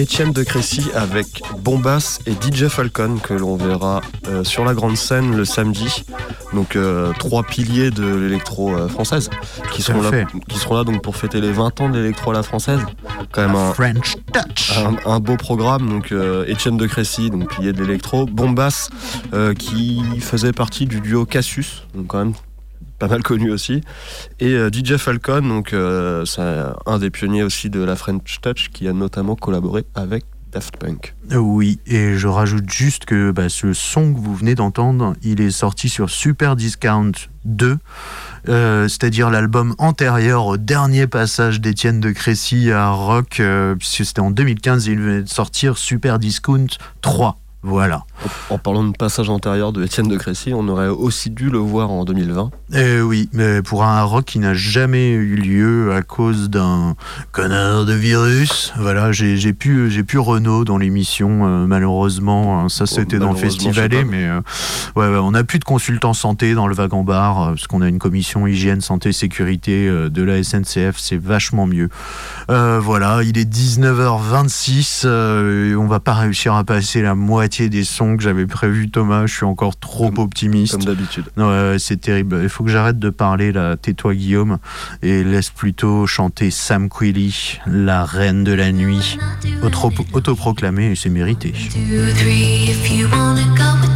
Étienne 0.00 0.32
de 0.32 0.42
Crécy 0.42 0.82
avec 0.94 1.42
Bombas 1.58 2.20
et 2.26 2.32
DJ 2.32 2.68
Falcon 2.68 3.18
que 3.22 3.34
l'on 3.34 3.56
verra 3.56 4.00
euh, 4.28 4.44
sur 4.44 4.64
la 4.64 4.72
grande 4.72 4.96
scène 4.96 5.36
le 5.36 5.44
samedi. 5.44 6.04
Donc 6.54 6.74
euh, 6.74 7.12
trois 7.18 7.42
piliers 7.42 7.90
de 7.90 8.06
l'électro 8.16 8.74
euh, 8.74 8.88
française 8.88 9.28
qui 9.72 9.82
seront, 9.82 10.00
là, 10.00 10.10
fait. 10.10 10.26
qui 10.48 10.58
seront 10.58 10.76
là 10.76 10.84
donc 10.84 11.02
pour 11.02 11.16
fêter 11.16 11.40
les 11.42 11.52
20 11.52 11.80
ans 11.82 11.88
de 11.90 11.98
l'électro 11.98 12.30
à 12.30 12.34
la 12.34 12.42
française. 12.42 12.80
Quand 13.30 13.42
même 13.42 13.54
un, 13.54 13.74
French 13.74 14.16
Touch. 14.32 14.78
un, 14.78 14.96
un 15.10 15.20
beau 15.20 15.36
programme. 15.36 15.88
Donc 15.88 16.14
Étienne 16.46 16.78
de 16.78 16.86
Crécy, 16.86 17.30
donc 17.30 17.54
pilier 17.54 17.72
de 17.72 17.84
l'électro. 17.84 18.24
Bombas 18.26 18.88
euh, 19.34 19.54
qui 19.54 20.02
faisait 20.20 20.52
partie 20.52 20.86
du 20.86 21.00
duo 21.00 21.24
Cassius, 21.24 21.86
donc 21.94 22.08
quand 22.08 22.18
même 22.18 22.32
pas 23.00 23.08
mal 23.08 23.22
connu 23.22 23.50
aussi. 23.50 23.80
Et 24.38 24.52
euh, 24.52 24.70
DJ 24.70 24.96
Falcon, 24.96 25.40
donc 25.40 25.72
euh, 25.72 26.24
c'est 26.26 26.42
un 26.86 26.98
des 26.98 27.10
pionniers 27.10 27.42
aussi 27.42 27.70
de 27.70 27.82
la 27.82 27.96
French 27.96 28.40
Touch 28.40 28.68
qui 28.72 28.86
a 28.86 28.92
notamment 28.92 29.34
collaboré 29.34 29.84
avec 29.94 30.24
Daft 30.52 30.76
Punk. 30.76 31.14
Oui, 31.34 31.80
et 31.86 32.18
je 32.18 32.28
rajoute 32.28 32.70
juste 32.70 33.06
que 33.06 33.30
bah, 33.30 33.48
ce 33.48 33.72
son 33.72 34.12
que 34.12 34.18
vous 34.18 34.34
venez 34.34 34.54
d'entendre, 34.54 35.14
il 35.22 35.40
est 35.40 35.50
sorti 35.50 35.88
sur 35.88 36.10
Super 36.10 36.56
Discount 36.56 37.12
2, 37.46 37.78
euh, 38.48 38.86
c'est-à-dire 38.88 39.30
l'album 39.30 39.74
antérieur 39.78 40.46
au 40.46 40.56
dernier 40.58 41.06
passage 41.06 41.60
d'Étienne 41.60 42.00
de 42.00 42.10
Crécy 42.10 42.70
à 42.70 42.90
Rock, 42.90 43.40
puisque 43.78 44.04
c'était 44.04 44.20
en 44.20 44.30
2015 44.30 44.88
et 44.88 44.92
il 44.92 45.00
venait 45.00 45.22
de 45.22 45.28
sortir 45.28 45.78
Super 45.78 46.18
Discount 46.18 46.66
3. 47.00 47.38
Voilà. 47.62 48.04
En 48.48 48.56
parlant 48.56 48.84
de 48.84 48.96
passage 48.96 49.28
antérieur 49.28 49.72
de 49.72 49.84
Étienne 49.84 50.08
de 50.08 50.16
Crécy, 50.16 50.52
on 50.54 50.66
aurait 50.68 50.88
aussi 50.88 51.28
dû 51.28 51.50
le 51.50 51.58
voir 51.58 51.90
en 51.90 52.04
2020. 52.04 52.50
Eh 52.74 53.00
oui, 53.02 53.28
mais 53.34 53.60
pour 53.60 53.84
un 53.84 54.02
rock 54.02 54.24
qui 54.24 54.38
n'a 54.38 54.54
jamais 54.54 55.10
eu 55.10 55.34
lieu 55.36 55.92
à 55.92 56.00
cause 56.02 56.48
d'un 56.48 56.94
connard 57.32 57.84
de 57.84 57.92
virus. 57.92 58.72
Voilà, 58.78 59.12
j'ai 59.12 59.36
j'ai 59.36 59.52
pu, 59.52 59.90
j'ai 59.90 60.04
pu 60.04 60.18
Renault 60.18 60.64
dans 60.64 60.78
l'émission, 60.78 61.46
euh, 61.46 61.66
malheureusement. 61.66 62.60
hein, 62.60 62.68
Ça, 62.70 62.86
c'était 62.86 63.18
dans 63.18 63.32
le 63.32 63.36
Festivalet, 63.36 64.04
mais 64.04 64.24
euh, 64.24 64.40
ouais, 64.96 65.08
ouais, 65.08 65.18
on 65.18 65.32
n'a 65.32 65.44
plus 65.44 65.58
de 65.58 65.64
consultants 65.64 66.14
santé 66.14 66.54
dans 66.54 66.66
le 66.66 66.74
wagon 66.74 67.02
bar, 67.04 67.42
euh, 67.42 67.48
parce 67.50 67.66
qu'on 67.66 67.82
a 67.82 67.88
une 67.88 67.98
commission 67.98 68.46
hygiène, 68.46 68.80
santé, 68.80 69.12
sécurité 69.12 69.86
euh, 69.86 70.08
de 70.08 70.22
la 70.22 70.42
SNCF, 70.42 70.96
c'est 70.96 71.20
vachement 71.20 71.66
mieux. 71.66 71.90
Euh, 72.50 72.80
voilà, 72.82 73.22
il 73.22 73.36
est 73.36 73.44
19h26, 73.52 75.02
euh, 75.04 75.72
et 75.72 75.76
on 75.76 75.86
va 75.86 76.00
pas 76.00 76.14
réussir 76.14 76.54
à 76.54 76.64
passer 76.64 77.02
la 77.02 77.14
moitié 77.14 77.49
des 77.58 77.84
sons 77.84 78.16
que 78.16 78.22
j'avais 78.22 78.46
prévus, 78.46 78.88
Thomas. 78.90 79.26
Je 79.26 79.34
suis 79.34 79.44
encore 79.44 79.76
trop 79.78 80.10
Comme- 80.10 80.24
optimiste. 80.24 80.72
Comme 80.72 80.84
d'habitude. 80.84 81.24
Ouais, 81.36 81.44
ouais, 81.44 81.76
c'est 81.78 81.96
terrible. 82.00 82.40
Il 82.42 82.48
faut 82.48 82.64
que 82.64 82.70
j'arrête 82.70 82.98
de 82.98 83.10
parler 83.10 83.52
là. 83.52 83.76
Tais-toi, 83.76 84.14
Guillaume, 84.14 84.58
et 85.02 85.24
laisse 85.24 85.50
plutôt 85.50 86.06
chanter 86.06 86.50
Sam 86.50 86.88
Quilly, 86.88 87.58
la 87.66 88.04
reine 88.04 88.44
de 88.44 88.52
la 88.52 88.72
nuit, 88.72 89.18
Auto- 89.62 89.92
autoproclamée, 90.12 90.92
et 90.92 90.94
c'est 90.94 91.10
mérité. 91.10 91.52
two, 91.52 92.12
three, 92.16 92.70
if 92.70 92.90
you 92.90 93.06
wanna 93.12 93.42
go 93.56 93.89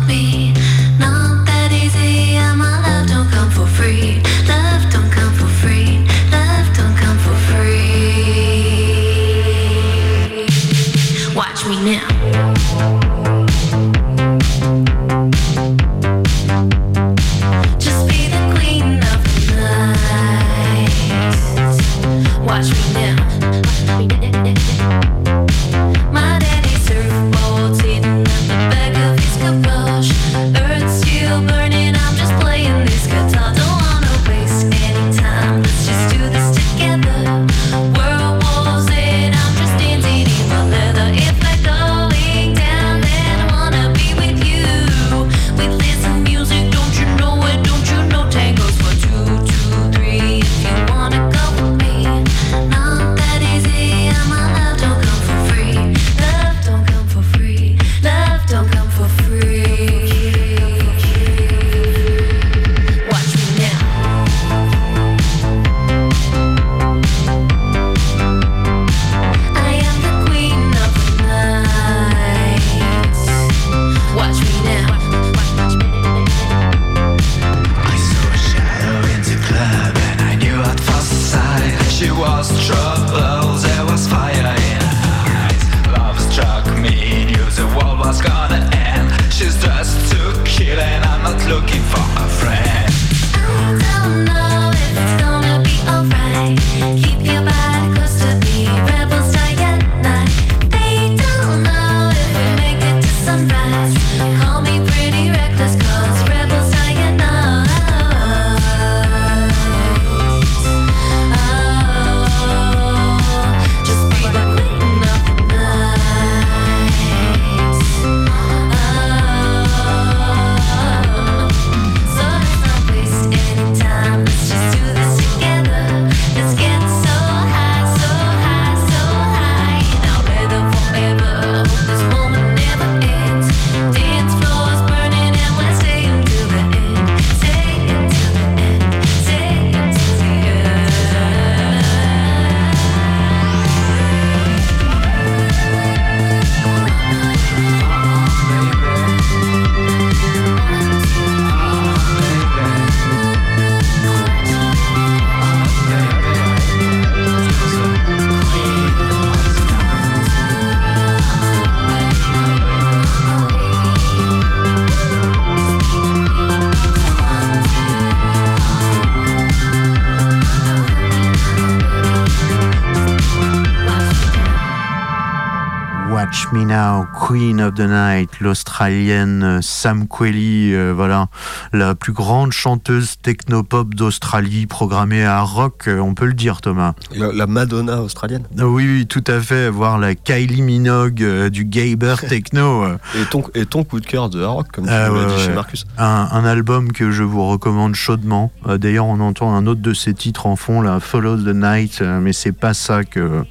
Queen 177.35 177.61
of 177.61 177.75
the 177.75 177.81
Night, 177.81 178.31
l'Australienne 178.41 179.43
euh, 179.43 179.59
Sam 179.61 180.07
Quelly, 180.07 180.73
euh, 180.73 180.93
voilà, 180.95 181.27
la 181.73 181.97
plus 181.97 182.13
grande 182.13 182.53
chanteuse 182.53 183.17
technopop 183.21 183.93
d'Australie, 183.93 184.67
programmée 184.67 185.25
à 185.25 185.41
rock, 185.41 185.89
euh, 185.89 185.99
on 185.99 186.15
peut 186.15 186.27
le 186.27 186.35
dire, 186.35 186.61
Thomas. 186.61 186.93
La, 187.13 187.49
Madonna 187.49 188.03
australienne. 188.03 188.45
Oui, 188.57 188.87
oui, 188.87 189.07
tout 189.09 189.25
à 189.27 189.41
fait. 189.41 189.69
Voir 189.69 189.99
la 189.99 190.15
Kylie 190.15 190.63
Minogue 190.63 191.49
du 191.49 191.65
Gayber 191.65 192.15
techno. 192.29 192.87
et, 192.87 193.25
ton, 193.29 193.43
et 193.57 193.67
ton 193.67 193.83
coup 193.83 193.99
de 193.99 194.07
cœur 194.07 194.31
de 194.31 194.45
rock, 194.45 194.69
comme 194.73 194.85
tu 194.85 194.91
l'as 194.91 195.09
dit 195.09 195.43
chez 195.43 195.53
Marcus. 195.53 195.87
Un, 195.99 196.29
un, 196.31 196.45
album 196.45 196.93
que 196.93 197.11
je 197.11 197.25
vous 197.25 197.49
recommande 197.49 197.97
chaudement. 197.97 198.53
D'ailleurs, 198.65 199.07
on 199.07 199.19
entend 199.19 199.53
un 199.53 199.67
autre 199.67 199.81
de 199.81 199.93
ses 199.93 200.15
titres 200.15 200.47
en 200.47 200.55
fond, 200.55 200.81
là, 200.81 201.01
Follow 201.01 201.37
the 201.37 201.55
Night, 201.55 202.01
mais 202.01 202.33
c'est 202.33 202.53
pas 202.53 202.75
ça 202.75 203.03
que 203.03 203.43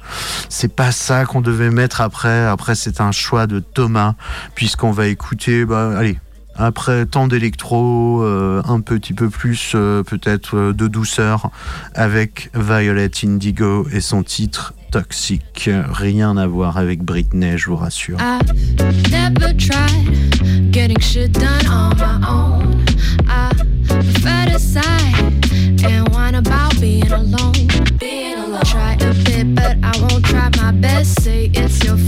c'est 0.48 0.74
pas 0.74 0.90
ça 0.90 1.26
qu'on 1.26 1.42
devait 1.42 1.70
mettre 1.70 2.00
après. 2.00 2.46
Après, 2.46 2.74
c'est 2.74 3.02
un 3.02 3.12
choix 3.12 3.46
de 3.46 3.58
Thomas, 3.74 4.14
puisqu'on 4.54 4.92
va 4.92 5.08
écouter, 5.08 5.64
bah, 5.64 5.92
allez, 5.96 6.18
après 6.56 7.04
tant 7.06 7.26
d'électro, 7.26 8.22
euh, 8.22 8.62
un 8.66 8.80
petit 8.80 9.12
peu 9.12 9.28
plus 9.28 9.72
euh, 9.74 10.02
peut-être 10.02 10.56
euh, 10.56 10.72
de 10.72 10.86
douceur, 10.86 11.50
avec 11.94 12.50
Violet 12.54 13.10
Indigo 13.24 13.86
et 13.92 14.00
son 14.00 14.22
titre 14.22 14.72
Toxic. 14.92 15.68
Rien 15.90 16.36
à 16.36 16.46
voir 16.46 16.78
avec 16.78 17.02
Britney, 17.02 17.58
je 17.58 17.70
vous 17.70 17.76
rassure. 17.76 18.18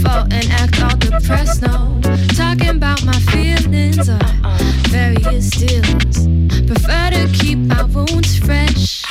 And 0.07 0.49
act 0.51 0.81
all 0.81 0.95
depressed. 0.97 1.61
No, 1.61 1.99
talking 2.35 2.69
about 2.69 3.03
my 3.03 3.19
feelings 3.31 4.09
or 4.09 4.19
various 4.89 5.49
dealings. 5.49 6.27
Prefer 6.65 7.09
to 7.11 7.27
keep 7.33 7.59
my 7.59 7.83
wounds 7.83 8.37
fresh 8.37 9.03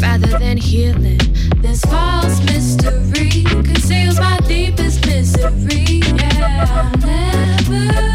rather 0.00 0.38
than 0.38 0.58
healing. 0.58 1.20
This 1.62 1.80
false 1.82 2.38
mystery 2.44 3.44
conceals 3.44 4.18
my 4.20 4.38
deepest 4.46 5.06
misery. 5.06 6.02
Yeah, 6.18 6.92
I'm 6.92 7.00
never 7.00 8.13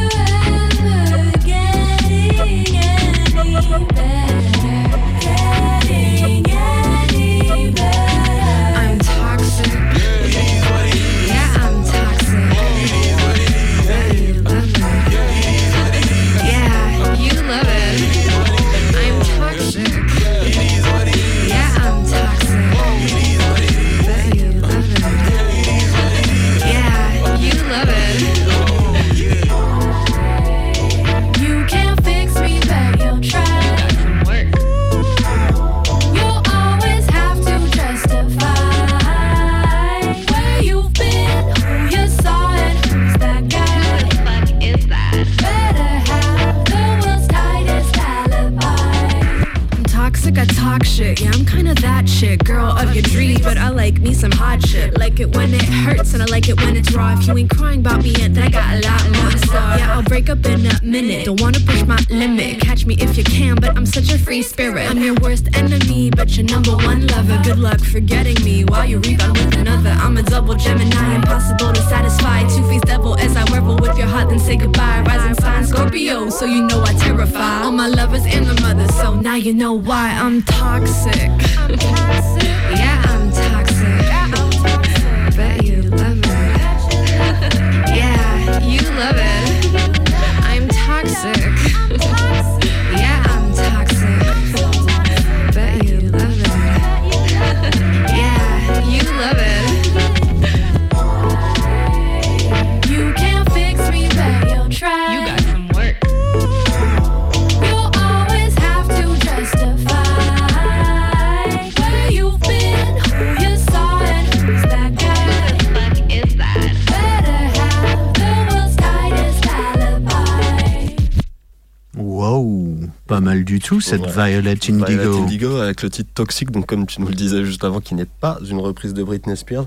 pas 123.10 123.20
mal 123.22 123.44
du 123.44 123.60
tout 123.60 123.82
cette 123.82 124.02
Ouais. 124.02 124.30
Violet 124.32 124.52
Indigo. 124.52 124.86
Violet 124.86 125.18
Indigo 125.18 125.56
avec 125.58 125.82
le 125.82 125.90
titre 125.90 126.12
Toxic, 126.14 126.52
donc 126.52 126.68
comme 126.68 126.86
tu 126.86 127.02
nous 127.02 127.08
le 127.08 127.16
disais 127.16 127.44
juste 127.44 127.64
avant, 127.64 127.82
qui 127.82 127.96
n'est 127.96 128.06
pas 128.06 128.38
une 128.48 128.60
reprise 128.60 128.94
de 128.94 129.04
Britney 129.04 129.36
Spears. 129.36 129.66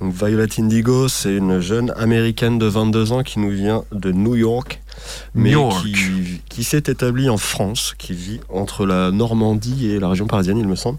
Donc 0.00 0.12
Violet 0.12 0.46
Indigo, 0.58 1.08
c'est 1.08 1.34
une 1.34 1.60
jeune 1.60 1.92
américaine 1.96 2.58
de 2.58 2.66
22 2.66 3.12
ans 3.12 3.22
qui 3.22 3.38
nous 3.38 3.50
vient 3.50 3.84
de 3.92 4.12
New 4.12 4.34
York, 4.34 4.82
mais 5.34 5.50
New 5.50 5.60
York. 5.60 5.82
qui, 5.82 6.42
qui 6.50 6.62
s'est 6.62 6.76
établie 6.86 7.30
en 7.30 7.38
France, 7.38 7.94
qui 7.96 8.12
vit 8.12 8.40
entre 8.50 8.84
la 8.84 9.10
Normandie 9.10 9.88
et 9.88 9.98
la 9.98 10.08
région 10.10 10.26
parisienne, 10.26 10.58
il 10.58 10.68
me 10.68 10.76
semble, 10.76 10.98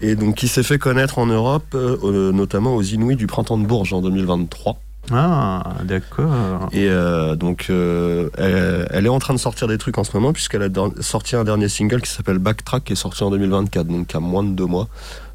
et 0.00 0.14
donc 0.14 0.36
qui 0.36 0.46
s'est 0.46 0.62
fait 0.62 0.78
connaître 0.78 1.18
en 1.18 1.26
Europe, 1.26 1.74
euh, 1.74 2.30
notamment 2.30 2.76
aux 2.76 2.82
Inouïs 2.82 3.16
du 3.16 3.26
printemps 3.26 3.58
de 3.58 3.66
Bourges 3.66 3.92
en 3.92 4.00
2023. 4.00 4.78
Ah, 5.12 5.74
d'accord. 5.84 6.68
Et 6.72 6.88
euh, 6.88 7.36
donc, 7.36 7.66
euh, 7.70 8.28
elle, 8.38 9.06
est 9.06 9.10
en 9.10 9.18
train 9.18 9.34
de 9.34 9.38
sortir 9.38 9.68
des 9.68 9.78
trucs 9.78 9.98
en 9.98 10.04
ce 10.04 10.16
moment, 10.16 10.32
puisqu'elle 10.32 10.62
a 10.62 10.68
sorti 11.00 11.36
un 11.36 11.44
dernier 11.44 11.68
single 11.68 12.02
qui 12.02 12.10
s'appelle 12.10 12.38
Backtrack, 12.38 12.84
qui 12.84 12.92
est 12.94 12.96
sorti 12.96 13.22
en 13.22 13.30
2024, 13.30 13.86
donc 13.86 14.14
à 14.14 14.20
moins 14.20 14.42
de 14.42 14.50
deux 14.50 14.66
mois. 14.66 14.88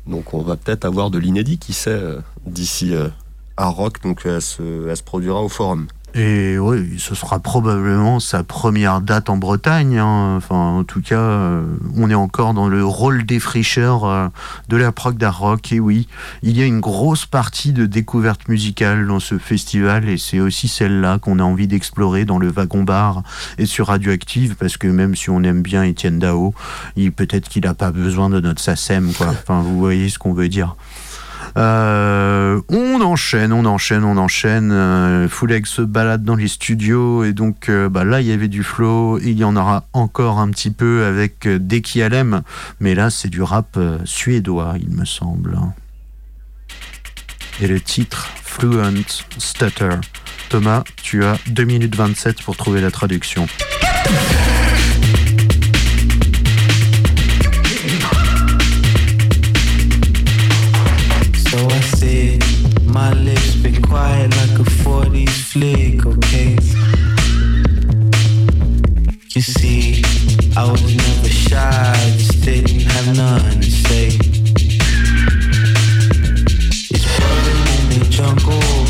Donc, 0.08 0.34
on 0.34 0.42
va 0.42 0.58
peut-être 0.58 0.86
avoir 0.86 1.10
de 1.10 1.20
l'inédit, 1.20 1.58
qui 1.58 1.74
sait, 1.74 1.92
euh, 1.92 2.20
d'ici 2.46 2.94
à 3.58 3.68
Rock. 3.68 4.02
Donc, 4.04 4.22
elle 4.26 4.32
elle 4.32 4.42
se 4.98 5.04
produira 5.04 5.42
au 5.42 5.50
Forum. 5.50 5.88
Et 6.14 6.60
oui, 6.60 6.96
ce 6.98 7.16
sera 7.16 7.40
probablement 7.40 8.20
sa 8.20 8.44
première 8.44 9.00
date 9.00 9.30
en 9.30 9.38
Bretagne. 9.38 9.98
hein. 9.98 10.36
Enfin, 10.36 10.56
en 10.56 10.84
tout 10.84 11.02
cas, 11.02 11.16
euh, 11.16 11.64
on 11.96 12.10
est 12.10 12.16
encore 12.16 12.54
dans 12.54 12.68
le 12.68 12.84
rôle 12.84 13.26
défricheur 13.26 14.04
euh, 14.04 14.28
de 14.68 14.76
la 14.76 14.92
prog 14.92 15.18
d'art 15.18 15.40
rock. 15.40 15.72
Et 15.72 15.80
oui, 15.80 16.08
il 16.44 16.58
y 16.58 16.62
a 16.62 16.66
une 16.66 16.82
grosse 16.82 17.26
partie 17.26 17.72
de 17.72 17.86
découverte 17.86 18.50
musicale 18.50 19.08
dans 19.08 19.22
ce 19.22 19.38
festival, 19.38 20.10
et 20.10 20.18
c'est 20.18 20.42
aussi 20.42 20.68
celle-là 20.68 21.18
qu'on 21.18 21.40
a 21.40 21.44
envie 21.44 21.68
d'explorer 21.68 22.26
dans 22.26 22.40
le 22.40 22.50
wagon 22.50 22.84
bar 22.84 23.24
et 23.58 23.66
sur 23.66 23.88
Radioactive, 23.88 24.56
parce 24.60 24.76
que 24.76 24.88
même 24.88 25.16
si 25.16 25.30
on 25.30 25.42
aime 25.44 25.62
bien 25.62 25.84
Étienne 25.84 26.20
Dao, 26.20 26.54
il 26.98 27.14
peut-être 27.14 27.48
qu'il 27.48 27.64
n'a 27.64 27.74
pas 27.74 27.92
besoin 27.92 28.30
de 28.30 28.42
notre 28.42 28.62
SACEM, 28.62 29.14
quoi. 29.14 29.28
Enfin, 29.42 29.62
vous 29.62 29.80
voyez 29.80 30.10
ce 30.10 30.20
qu'on 30.20 30.34
veut 30.34 30.50
dire. 30.50 30.76
Euh, 31.58 32.62
on 32.70 33.02
enchaîne, 33.02 33.52
on 33.52 33.66
enchaîne, 33.66 34.04
on 34.04 34.18
enchaîne. 34.18 34.72
Euh, 34.72 35.28
se 35.66 35.82
balade 35.82 36.24
dans 36.24 36.36
les 36.36 36.48
studios 36.48 37.24
et 37.24 37.34
donc 37.34 37.70
euh, 37.70 37.90
bah, 37.90 38.04
là 38.04 38.22
il 38.22 38.28
y 38.28 38.32
avait 38.32 38.48
du 38.48 38.64
flow. 38.64 39.20
Il 39.20 39.38
y 39.38 39.44
en 39.44 39.56
aura 39.56 39.86
encore 39.94 40.40
un 40.40 40.50
petit 40.50 40.72
peu 40.72 41.06
avec 41.06 41.46
euh, 41.46 41.60
Deki 41.60 42.02
Alem, 42.02 42.42
mais 42.80 42.96
là 42.96 43.10
c'est 43.10 43.30
du 43.30 43.42
rap 43.42 43.78
suédois, 44.06 44.76
il 44.80 44.90
me 44.90 45.06
semble. 45.06 45.58
Et 47.60 47.68
le 47.68 47.80
titre 47.80 48.30
Fluent 48.44 49.04
Stutter. 49.38 49.96
Thomas, 50.50 50.84
tu 51.02 51.24
as 51.24 51.38
2 51.48 51.64
minutes 51.64 51.96
27 51.96 52.42
pour 52.44 52.58
trouver 52.58 52.82
la 52.82 52.92
traduction. 52.92 53.48
My 63.02 63.14
lips 63.14 63.56
been 63.56 63.82
quiet 63.82 64.30
like 64.42 64.60
a 64.60 64.68
40s 64.84 65.38
flick, 65.52 66.06
okay? 66.06 66.54
You 69.36 69.42
see, 69.42 70.04
I 70.56 70.70
was 70.70 70.84
never 71.04 71.34
shy, 71.48 71.96
just 72.20 72.44
didn't 72.46 72.82
have 72.94 73.08
none 73.18 73.60
to 73.60 73.72
say. 73.86 74.08
It's 76.94 77.08
rolling 77.18 77.64
in 77.76 77.86
the 77.94 78.02
jungle, 78.18 78.81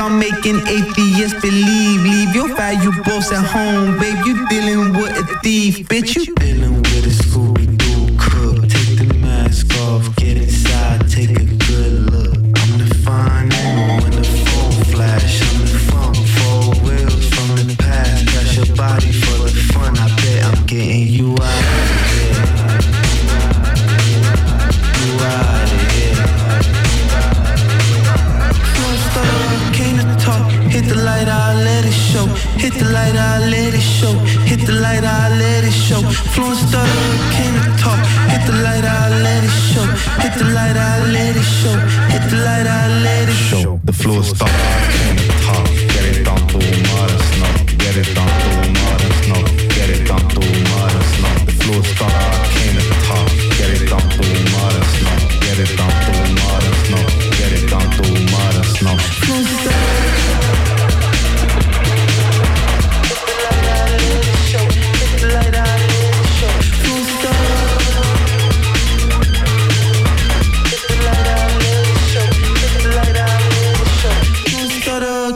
I'm 0.00 0.18
making 0.18 0.66
atheists 0.66 1.38
believe. 1.42 2.00
Leave 2.00 2.34
your 2.34 2.48
valuables 2.56 3.30
at 3.32 3.44
home, 3.44 3.98
babe. 3.98 4.24
You 4.24 4.48
dealing 4.48 4.94
with 4.94 5.12
a 5.18 5.40
thief, 5.42 5.86
bitch. 5.88 6.16
You 6.16 6.34
dealing 6.36 6.79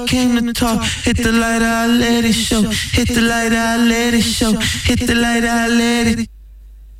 Came 0.06 0.46
to 0.46 0.52
talk, 0.52 0.82
hit 1.04 1.16
the 1.16 1.32
light, 1.32 1.62
I 1.62 1.86
let 1.86 2.24
it 2.24 2.32
show. 2.32 2.62
Hit 2.92 3.08
the 3.08 3.20
light, 3.22 3.52
I 3.52 3.76
let 3.76 4.14
it 4.14 4.22
show. 4.22 4.52
Hit 4.84 5.06
the 5.06 5.14
light, 5.14 5.44
I 5.44 5.68
let 5.68 6.18
it 6.18 6.28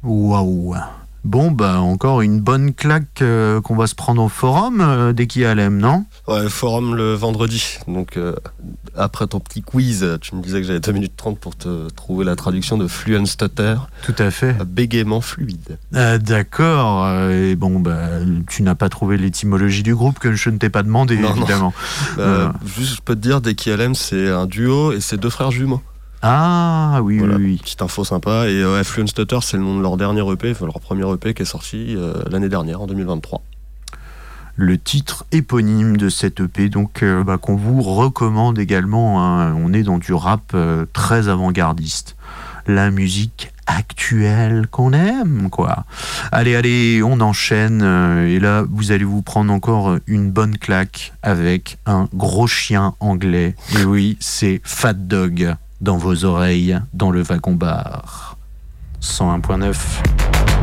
Waouh. 0.05 1.04
Bon, 1.25 1.51
bah, 1.51 1.81
encore 1.81 2.21
une 2.21 2.41
bonne 2.41 2.75
claque 2.75 3.23
euh, 3.23 3.61
qu'on 3.63 3.75
va 3.77 3.87
se 3.87 3.95
prendre 3.95 4.23
au 4.23 4.29
forum 4.29 4.83
euh, 4.83 5.13
dès 5.15 5.27
qu'il 5.27 5.41
y 5.41 5.45
a 5.47 5.55
l'AM, 5.55 5.79
non? 5.79 6.05
Ouais, 6.29 6.51
forum 6.51 6.95
le 6.95 7.15
vendredi. 7.15 7.79
Donc, 7.89 8.19
euh, 8.19 8.35
après 8.95 9.27
ton 9.27 9.41
petit 9.41 9.63
quiz, 9.63 10.07
tu 10.21 10.35
me 10.37 10.43
disais 10.43 10.61
que 10.61 10.67
j'avais 10.67 10.81
2 10.81 10.93
minutes 10.93 11.15
30 11.17 11.39
pour 11.39 11.57
te 11.57 11.89
trouver 11.91 12.27
la 12.27 12.37
traduction 12.37 12.77
de 12.77 12.87
fluent 12.87 13.25
stutter. 13.27 13.77
Tout 14.05 14.15
à 14.19 14.31
fait. 14.31 14.55
Bégaiement 14.67 15.23
fluide. 15.23 15.79
Euh, 15.95 16.19
D'accord. 16.19 17.05
euh, 17.07 17.51
et 17.53 17.55
bon, 17.57 17.81
bah, 17.81 18.01
tu 18.49 18.63
n'as 18.63 18.75
pas 18.75 18.91
trouvé 18.91 19.17
l'étymologie 19.17 19.83
du 19.83 19.95
groupe 19.95 20.19
que 20.19 20.35
je 20.35 20.51
ne 20.51 20.59
t'ai 20.59 20.69
pas 20.69 20.83
demandé, 20.83 21.17
Non, 21.17 21.35
évidemment. 21.35 21.73
Euh, 22.19 22.35
Euh, 22.35 22.49
Juste, 22.67 22.97
je 22.97 23.01
peux 23.01 23.15
te 23.15 23.21
dire, 23.21 23.41
dès 23.41 23.55
KLM, 23.55 23.95
c'est 23.95 24.29
un 24.29 24.47
duo 24.47 24.93
et 24.93 25.01
c'est 25.01 25.17
deux 25.17 25.31
frères 25.31 25.51
jumeaux. 25.51 25.81
Ah, 26.27 27.01
oui, 27.03 27.19
Voilà, 27.19 27.37
oui, 27.37 27.45
oui. 27.45 27.57
petite 27.63 27.83
info 27.83 28.03
sympa. 28.03 28.49
Et 28.49 28.63
euh, 28.63 28.83
Stutter, 28.83 29.39
c'est 29.43 29.59
le 29.59 29.63
nom 29.63 29.77
de 29.77 29.83
leur 29.83 29.99
dernier 29.99 30.23
EP, 30.33 30.53
enfin, 30.53 30.65
leur 30.65 30.81
premier 30.81 31.05
EP 31.13 31.35
qui 31.35 31.43
est 31.43 31.45
sorti 31.45 31.95
euh, 31.99 32.15
l'année 32.31 32.49
dernière, 32.49 32.81
en 32.81 32.87
2023. 32.87 33.43
le 34.57 34.79
titre 34.79 35.27
éponyme 35.33 35.99
de 35.99 36.09
cette 36.09 36.41
EP, 36.41 36.71
donc 36.71 37.03
euh, 37.03 37.23
bah, 37.25 37.37
qu'on 37.37 37.57
vous 37.57 37.83
recommande 37.83 38.59
également. 38.59 39.23
hein. 39.23 39.55
On 39.55 39.75
est 39.75 39.83
dans 39.83 39.99
du 39.99 40.15
rap 40.15 40.53
euh, 40.55 40.87
très 40.95 41.29
avant-gardiste, 41.29 42.17
la 42.67 42.91
musique 42.91 43.53
actuelle 43.67 44.67
qu'on 44.71 44.93
aime, 44.95 45.51
quoi. 45.51 45.85
Allez, 46.33 46.57
allez, 46.57 47.03
on 47.03 47.21
enchaîne. 47.21 47.83
et 47.83 48.39
là, 48.39 48.65
vous 48.71 48.93
allez 48.93 49.05
vous 49.05 49.21
prendre 49.21 49.53
encore 49.53 49.97
une 50.07 50.31
bonne 50.31 50.57
claque 50.57 51.13
avec 51.23 51.77
un 51.85 52.09
gros 52.15 52.47
chien 52.47 52.95
anglais. 53.01 53.55
Et 53.79 53.85
oui, 53.85 54.17
c'est 54.21 54.63
Fat 54.65 54.95
Dog 54.95 55.55
dans 55.85 55.99
vos 55.99 56.25
oreilles, 56.25 56.81
dans 56.95 57.11
le 57.11 57.21
wagon 57.21 57.53
bar. 57.53 58.39
101.9. 59.03 60.54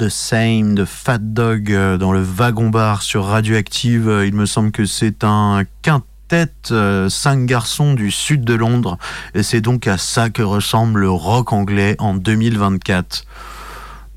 the 0.00 0.08
Same 0.08 0.74
de 0.74 0.86
Fat 0.86 1.18
Dog 1.18 1.70
euh, 1.70 1.98
dans 1.98 2.12
le 2.12 2.22
wagon 2.22 2.70
bar 2.70 3.02
sur 3.02 3.26
Radioactive. 3.26 4.08
Euh, 4.08 4.26
Il 4.26 4.34
me 4.34 4.46
semble 4.46 4.72
que 4.72 4.86
c'est 4.86 5.24
un 5.24 5.64
quintet, 5.82 6.50
euh, 6.70 7.10
cinq 7.10 7.44
garçons 7.44 7.92
du 7.92 8.10
sud 8.10 8.42
de 8.42 8.54
Londres. 8.54 8.96
Et 9.34 9.42
c'est 9.42 9.60
donc 9.60 9.86
à 9.86 9.98
ça 9.98 10.30
que 10.30 10.40
ressemble 10.40 11.00
le 11.00 11.10
rock 11.10 11.52
anglais 11.52 11.96
en 11.98 12.14
2024. 12.14 13.26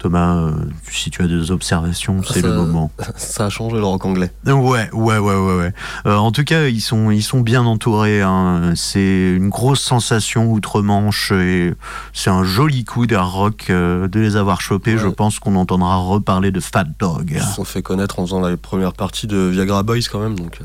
Thomas, 0.04 0.36
euh, 0.36 0.52
si 0.92 1.10
tu 1.12 1.22
as 1.22 1.28
des 1.28 1.50
observations, 1.50 2.22
c'est 2.24 2.42
le 2.42 2.54
moment. 2.54 2.92
Ça 3.16 3.46
a 3.46 3.50
changé 3.50 3.78
le 3.78 3.86
rock 3.86 4.06
anglais. 4.06 4.34
Ouais, 4.46 4.90
ouais, 4.92 5.18
ouais, 5.18 5.18
ouais, 5.18 5.56
ouais. 5.58 5.74
Euh, 6.06 6.18
en 6.18 6.34
tout 6.34 6.44
cas, 6.44 6.68
ils 6.68 6.82
sont, 6.82 7.10
ils 7.10 7.24
sont 7.24 7.40
bien 7.40 7.64
entourés. 7.64 8.22
hein. 8.22 8.74
C'est 8.76 9.32
une 9.32 9.48
grosse 9.48 9.80
sensation 9.80 10.52
outre-Manche 10.52 11.32
et 11.32 11.74
c'est 12.12 12.30
un 12.30 12.44
joli 12.44 12.84
coup 12.84 13.08
d'art 13.08 13.32
rock 13.32 13.68
euh, 13.70 14.10
de 14.10 14.20
les 14.20 14.36
avoir 14.36 14.60
chopés. 14.60 14.98
Je 14.98 15.08
pense 15.08 15.40
qu'on 15.40 15.56
entendra 15.56 15.96
reparler 15.96 16.52
de 16.52 16.60
Fat 16.60 16.84
Dog. 17.00 17.32
Ils 17.34 17.42
se 17.42 17.54
sont 17.54 17.64
fait 17.64 17.82
connaître 17.82 18.20
en 18.20 18.26
faisant 18.26 18.42
la 18.42 18.58
première 18.58 18.92
partie 18.92 19.28
de 19.28 19.38
Viagra 19.38 19.84
Boys 19.84 20.00
quand 20.12 20.20
même. 20.20 20.38
Donc. 20.38 20.60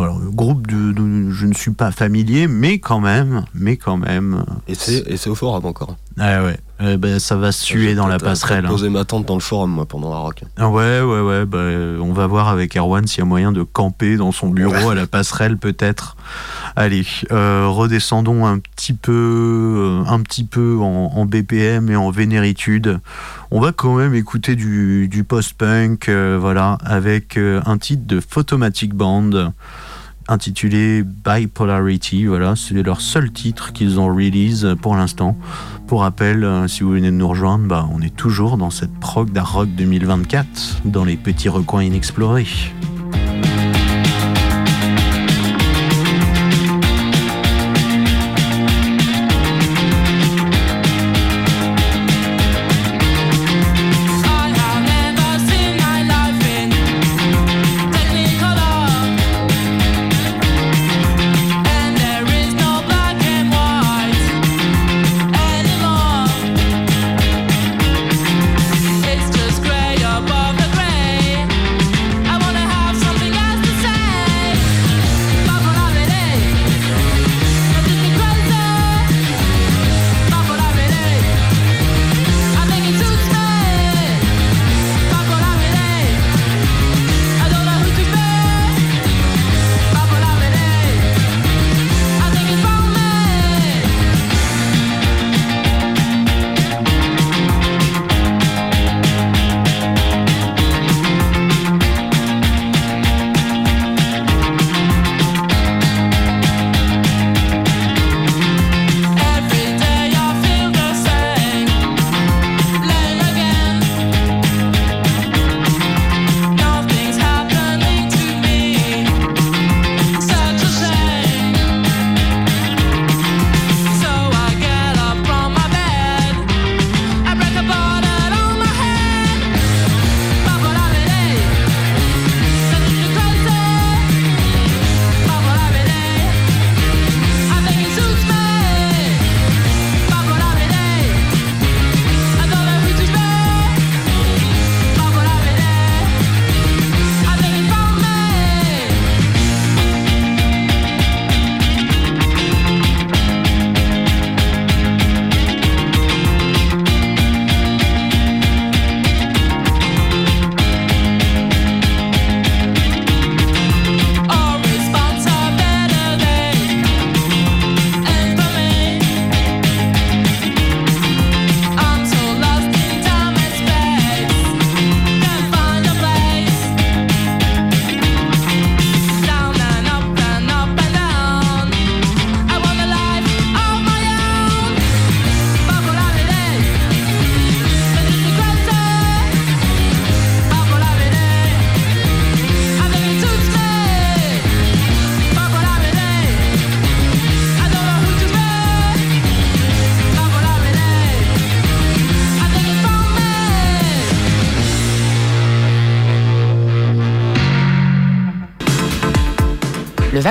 Voilà, 0.00 0.14
le 0.24 0.30
groupe 0.30 0.66
de, 0.66 0.92
de- 0.92 1.30
je 1.30 1.46
ne 1.46 1.52
suis 1.54 1.72
pas 1.72 1.90
familier, 1.92 2.46
mais 2.46 2.78
quand 2.78 3.00
même, 3.00 3.44
mais 3.54 3.76
quand 3.76 3.96
même. 3.96 4.44
et 4.68 4.74
c'est 4.74 5.28
au 5.30 5.34
forum 5.34 5.64
encore. 5.66 5.96
Ah 6.18 6.42
ouais, 6.44 6.58
Eh 6.82 6.96
ben, 6.96 7.18
ça 7.18 7.36
va 7.36 7.50
suer 7.52 7.94
dans 7.94 8.06
la 8.06 8.18
passerelle. 8.18 8.66
hein. 8.66 8.70
Poser 8.70 8.88
ma 8.90 9.04
tente 9.04 9.26
dans 9.26 9.34
le 9.34 9.40
forum 9.40 9.70
moi 9.70 9.86
pendant 9.86 10.10
la 10.10 10.16
rock. 10.18 10.42
Ah 10.58 10.68
ouais, 10.68 11.00
ouais, 11.00 11.20
ouais. 11.20 11.44
bah, 11.46 11.58
on 12.02 12.12
va 12.12 12.26
voir 12.26 12.48
avec 12.48 12.76
Erwan 12.76 13.06
s'il 13.06 13.18
y 13.20 13.22
a 13.22 13.24
moyen 13.24 13.52
de 13.52 13.62
camper 13.62 14.16
dans 14.16 14.32
son 14.32 14.48
bureau 14.48 14.90
à 14.90 14.94
la 14.94 15.06
passerelle, 15.06 15.56
peut-être. 15.56 16.16
Allez, 16.76 17.04
euh, 17.32 17.66
redescendons 17.68 18.44
un 18.46 18.58
petit 18.58 18.92
peu, 18.92 20.02
euh, 20.04 20.10
un 20.10 20.20
petit 20.20 20.44
peu 20.44 20.78
en, 20.80 21.12
en 21.14 21.26
BPM 21.26 21.90
et 21.90 21.96
en 21.96 22.10
vénéritude. 22.10 23.00
On 23.50 23.60
va 23.60 23.72
quand 23.72 23.96
même 23.96 24.14
écouter 24.14 24.56
du, 24.56 25.08
du 25.08 25.24
post-punk, 25.24 26.08
euh, 26.08 26.38
voilà, 26.40 26.78
avec 26.84 27.36
un 27.38 27.78
titre 27.78 28.02
de 28.06 28.20
Photomatic 28.20 28.94
Band 28.94 29.52
intitulé 30.30 31.02
Bipolarity. 31.02 32.26
Voilà, 32.26 32.54
c'est 32.56 32.74
leur 32.82 33.00
seul 33.00 33.30
titre 33.32 33.72
qu'ils 33.72 34.00
ont 34.00 34.06
release 34.06 34.66
pour 34.80 34.96
l'instant. 34.96 35.36
Pour 35.86 36.02
rappel, 36.02 36.44
euh, 36.44 36.68
si 36.68 36.84
vous 36.84 36.92
venez 36.92 37.10
de 37.10 37.16
nous 37.16 37.28
rejoindre, 37.28 37.66
bah, 37.66 37.88
on 37.92 38.00
est 38.00 38.14
toujours 38.14 38.56
dans 38.56 38.70
cette 38.70 38.94
prog 39.00 39.30
d'Art 39.32 39.54
Rock 39.54 39.68
2024, 39.76 40.82
dans 40.84 41.04
les 41.04 41.16
petits 41.16 41.48
recoins 41.48 41.82
inexplorés. 41.82 42.46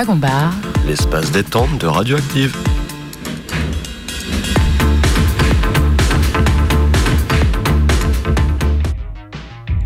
Bar, 0.06 0.54
L'espace 0.86 1.30
détente 1.30 1.76
de 1.78 1.86
Radioactive. 1.86 2.56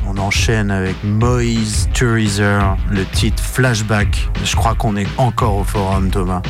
On 0.07 0.17
enchaîne 0.19 0.71
avec 0.71 0.95
Moïse 1.03 1.89
Turizer, 1.93 2.77
le 2.91 3.05
titre 3.07 3.43
Flashback. 3.43 4.31
Je 4.45 4.55
crois 4.55 4.77
qu'on 4.77 4.97
est 4.97 5.09
encore 5.19 5.57
au 5.57 5.65
forum, 5.65 6.09
Thomas. 6.11 6.43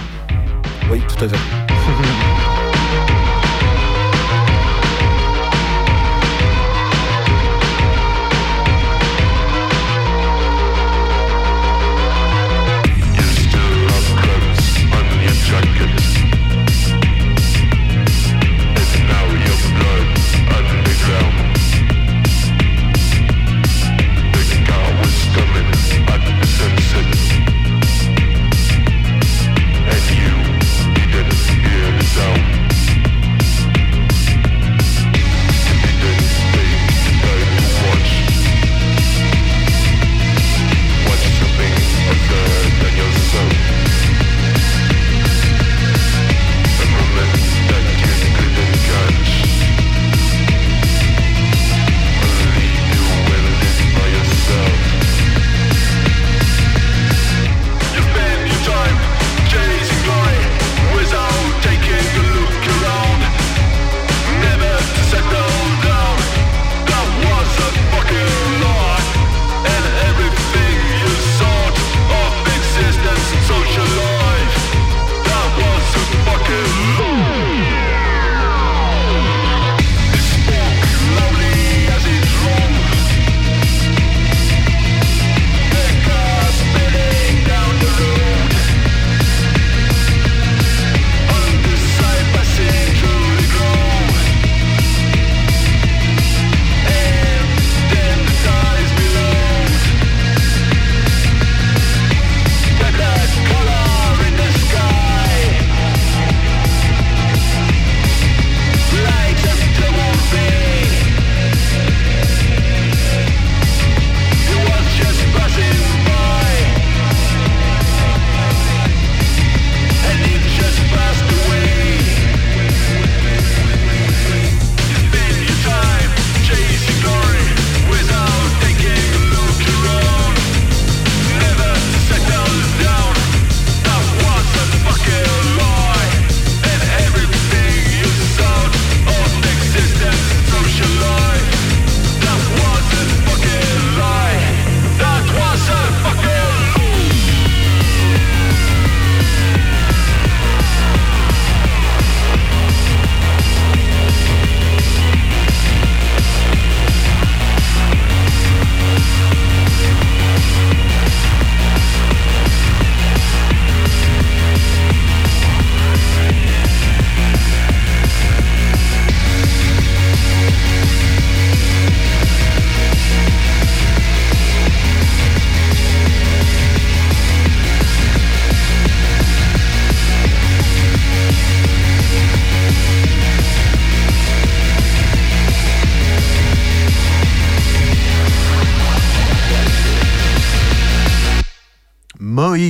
Oui, 0.90 1.00
tout 1.08 1.24
à 1.24 1.28
fait. 1.28 1.36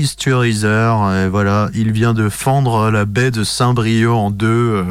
Moïse 0.04 0.16
Turizer. 0.16 0.94
Et 1.24 1.28
voilà, 1.30 1.70
il 1.74 1.90
vient 1.90 2.12
de 2.12 2.28
fendre 2.28 2.90
la 2.90 3.06
baie 3.06 3.30
de 3.30 3.42
Saint-Brieuc 3.42 4.12
en 4.12 4.30
deux. 4.30 4.46
euh, 4.46 4.84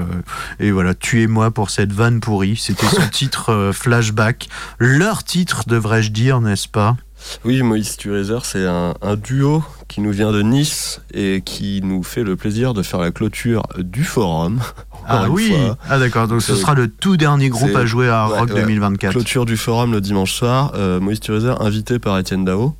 et 0.60 0.72
voilà, 0.72 0.96
tuez-moi 0.96 1.52
pour 1.52 1.70
cette 1.70 1.92
vanne 1.94 2.20
pourrie. 2.20 2.56
C'était 2.58 2.88
son 2.88 3.08
titre 3.12 3.52
euh, 3.52 3.72
Flashback. 3.72 4.50
Leur 4.80 5.24
titre, 5.24 5.66
devrais-je 5.68 6.10
dire, 6.10 6.42
n'est-ce 6.42 6.68
pas? 6.68 6.98
Oui, 7.46 7.62
Moïse 7.62 7.96
Turizer, 7.96 8.44
c'est 8.44 8.66
un, 8.66 8.96
un 9.04 9.16
duo 9.16 9.64
qui 9.88 10.02
nous 10.02 10.12
vient 10.12 10.32
de 10.32 10.42
Nice 10.42 11.00
et 11.14 11.44
qui 11.46 11.82
nous 11.84 12.02
fait 12.02 12.24
le 12.24 12.36
plaisir 12.36 12.74
de 12.74 12.82
faire 12.82 13.00
la 13.00 13.12
clôture 13.12 13.62
du 13.78 14.04
forum. 14.04 14.62
Ah 15.06 15.26
oui 15.30 15.50
fois. 15.52 15.78
Ah 15.90 16.00
d'accord, 16.00 16.30
donc 16.30 16.42
ce 16.42 16.56
sera 16.56 16.76
le 16.76 16.88
tout 16.88 17.18
dernier 17.18 17.50
groupe 17.50 17.76
à 17.76 17.86
jouer 17.86 18.08
à 18.08 18.30
ouais, 18.30 18.40
Rock 18.40 18.54
ouais. 18.54 18.62
2024. 18.62 19.12
Clôture 19.12 19.46
du 19.46 19.58
forum 19.58 19.92
le 19.92 20.00
dimanche 20.00 20.32
soir. 20.32 20.72
Euh, 20.76 21.02
Moïse 21.02 21.20
Turizer, 21.20 21.62
invité 21.62 22.00
par 22.00 22.18
Étienne 22.18 22.46
Dao. 22.46 22.74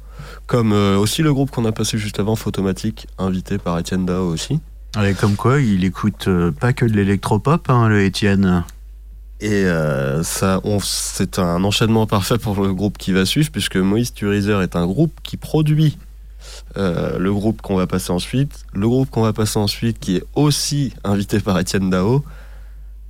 Comme 0.48 0.74
euh, 0.74 0.98
aussi 0.98 1.22
le 1.22 1.34
groupe 1.34 1.52
qu'on 1.52 1.66
a 1.66 1.72
passé 1.72 1.98
juste 1.98 2.20
avant, 2.20 2.36
Photomatique, 2.36 3.08
invité 3.18 3.58
par 3.58 3.80
Étienne 3.80 4.06
Dao 4.06 4.28
aussi. 4.28 4.60
Et 5.02 5.14
comme 5.16 5.36
quoi, 5.36 5.60
il 5.60 5.84
écoute 5.86 6.28
euh, 6.28 6.52
pas 6.52 6.72
que 6.72 6.86
de 6.86 6.94
l'électropop, 6.94 7.70
hein, 7.70 7.88
le 7.88 8.04
Étienne. 8.04 8.64
Et 9.42 9.66
euh, 9.66 10.24
ça, 10.24 10.62
c'est 10.84 11.40
un 11.40 11.64
enchaînement 11.64 12.06
parfait 12.06 12.38
pour 12.38 12.62
le 12.62 12.74
groupe 12.74 12.98
qui 12.98 13.12
va 13.12 13.26
suivre, 13.26 13.50
puisque 13.52 13.76
Moïse 13.76 14.14
Turizer 14.14 14.62
est 14.62 14.76
un 14.76 14.86
groupe 14.86 15.14
qui 15.24 15.36
produit 15.36 15.98
euh, 16.78 17.18
le 17.18 17.34
groupe 17.34 17.62
qu'on 17.62 17.76
va 17.76 17.88
passer 17.88 18.12
ensuite. 18.12 18.66
Le 18.74 18.88
groupe 18.88 19.10
qu'on 19.10 19.24
va 19.24 19.34
passer 19.34 19.58
ensuite, 19.58 20.00
qui 20.00 20.18
est 20.18 20.24
aussi 20.36 20.94
invité 21.04 21.40
par 21.40 21.60
Étienne 21.60 21.90
Dao. 21.90 22.24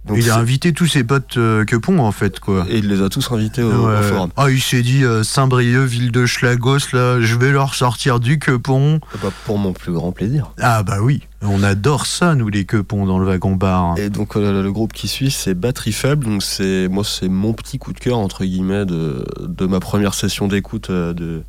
Donc 0.06 0.18
il 0.18 0.30
a 0.30 0.38
invité 0.38 0.74
tous 0.74 0.88
ses 0.88 1.04
potes 1.04 1.38
euh, 1.38 1.64
que 1.64 1.78
Pont, 1.78 2.00
en 2.00 2.12
fait, 2.12 2.40
quoi. 2.40 2.66
Et 2.70 2.80
il 2.80 2.90
les 2.90 3.02
a 3.02 3.10
tous 3.10 3.32
invités 3.32 3.64
au, 3.64 3.72
forum. 3.72 4.32
Ah, 4.36 4.52
il 4.52 4.62
s'est 4.62 4.82
dit 4.82 5.04
euh, 5.06 5.24
Saint-Brieuc, 5.24 5.86
ville 5.86 6.12
de 6.12 6.26
Schlagos, 6.26 6.92
là, 6.92 7.22
je 7.22 7.36
vais 7.36 7.52
leur 7.52 7.74
sortir 7.74 8.20
du 8.20 8.38
quepon. 8.38 9.00
Bah, 9.22 9.30
pour 9.46 9.58
mon 9.58 9.72
plus 9.72 9.94
grand 9.94 10.12
plaisir. 10.12 10.52
Ah 10.60 10.84
bah 10.84 10.98
oui, 11.02 11.22
on 11.42 11.64
adore 11.64 12.06
ça, 12.06 12.36
nous, 12.36 12.50
les 12.50 12.66
quepons 12.66 13.06
dans 13.06 13.20
le 13.20 13.26
wagon 13.26 13.56
bar. 13.56 13.98
Et 13.98 14.10
donc 14.10 14.36
euh, 14.36 14.62
le 14.62 14.72
groupe 14.72 14.94
qui 14.94 15.08
suit, 15.08 15.32
c'est 15.32 15.54
Batterie 15.54 15.92
Faible. 15.92 16.26
Donc 16.26 16.44
c'est 16.44 16.88
moi, 16.90 17.04
c'est 17.04 17.30
mon 17.30 17.54
petit 17.54 17.78
coup 17.78 17.94
de 17.94 18.00
cœur 18.00 18.18
entre 18.18 18.44
guillemets 18.46 18.86
de, 18.86 19.26
de 19.40 19.66
ma 19.66 19.80
première 19.80 20.14
session 20.14 20.48
d'écoute 20.48 20.90
euh, 20.90 21.14
de 21.14 21.44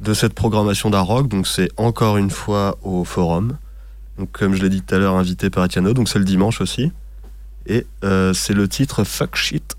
de 0.00 0.12
cette 0.12 0.34
programmation 0.34 0.90
d'Arock. 0.90 1.28
Donc 1.28 1.46
c'est 1.46 1.70
encore 1.76 2.16
une 2.16 2.30
fois 2.30 2.78
au 2.82 3.04
forum. 3.04 3.56
Donc 4.18 4.30
comme 4.32 4.54
je 4.54 4.62
l'ai 4.62 4.68
dit 4.68 4.82
tout 4.82 4.94
à 4.94 4.98
l'heure, 4.98 5.16
invité 5.16 5.50
par 5.50 5.64
Etiano. 5.64 5.92
Donc 5.92 6.08
c'est 6.08 6.18
le 6.18 6.24
dimanche 6.24 6.60
aussi. 6.60 6.92
Et 7.66 7.86
euh, 8.02 8.32
c'est 8.32 8.54
le 8.54 8.68
titre 8.68 9.04
Fuck 9.04 9.36
Shit. 9.36 9.76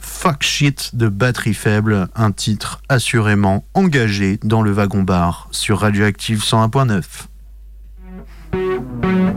Fuck 0.00 0.42
shit 0.42 0.94
de 0.94 1.08
batterie 1.08 1.54
faible, 1.54 2.08
un 2.14 2.32
titre 2.32 2.82
assurément 2.88 3.64
engagé 3.74 4.38
dans 4.42 4.62
le 4.62 4.72
wagon 4.72 5.02
bar 5.02 5.48
sur 5.50 5.80
Radioactive 5.80 6.42
101.9. 6.42 9.29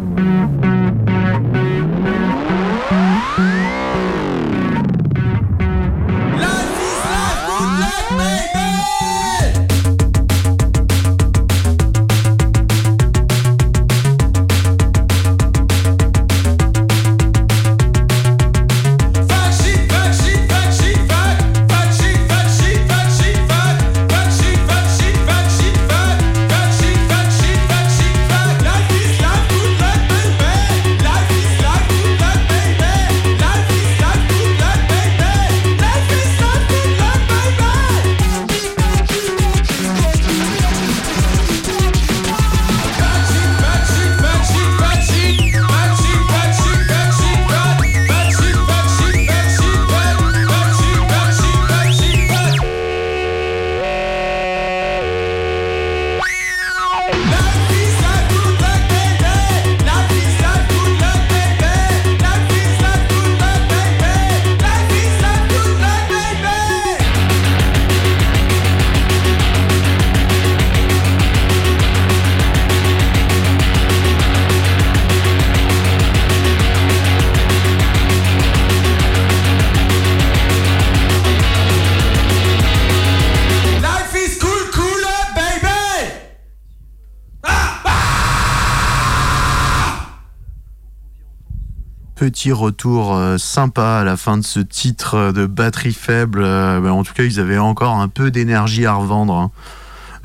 Petit 92.44 92.52
retour 92.52 93.16
euh, 93.16 93.38
sympa 93.38 94.00
à 94.02 94.04
la 94.04 94.18
fin 94.18 94.38
de 94.38 94.44
ce 94.44 94.60
titre 94.60 95.32
de 95.32 95.46
batterie 95.46 95.94
faible. 95.94 96.42
Euh, 96.44 96.82
ben, 96.82 96.92
en 96.92 97.04
tout 97.06 97.14
cas, 97.14 97.24
ils 97.24 97.40
avaient 97.40 97.58
encore 97.58 97.94
un 97.96 98.10
peu 98.10 98.32
d'énergie 98.32 98.86
à 98.86 98.96
revendre. 98.96 99.34
hein. 99.34 99.52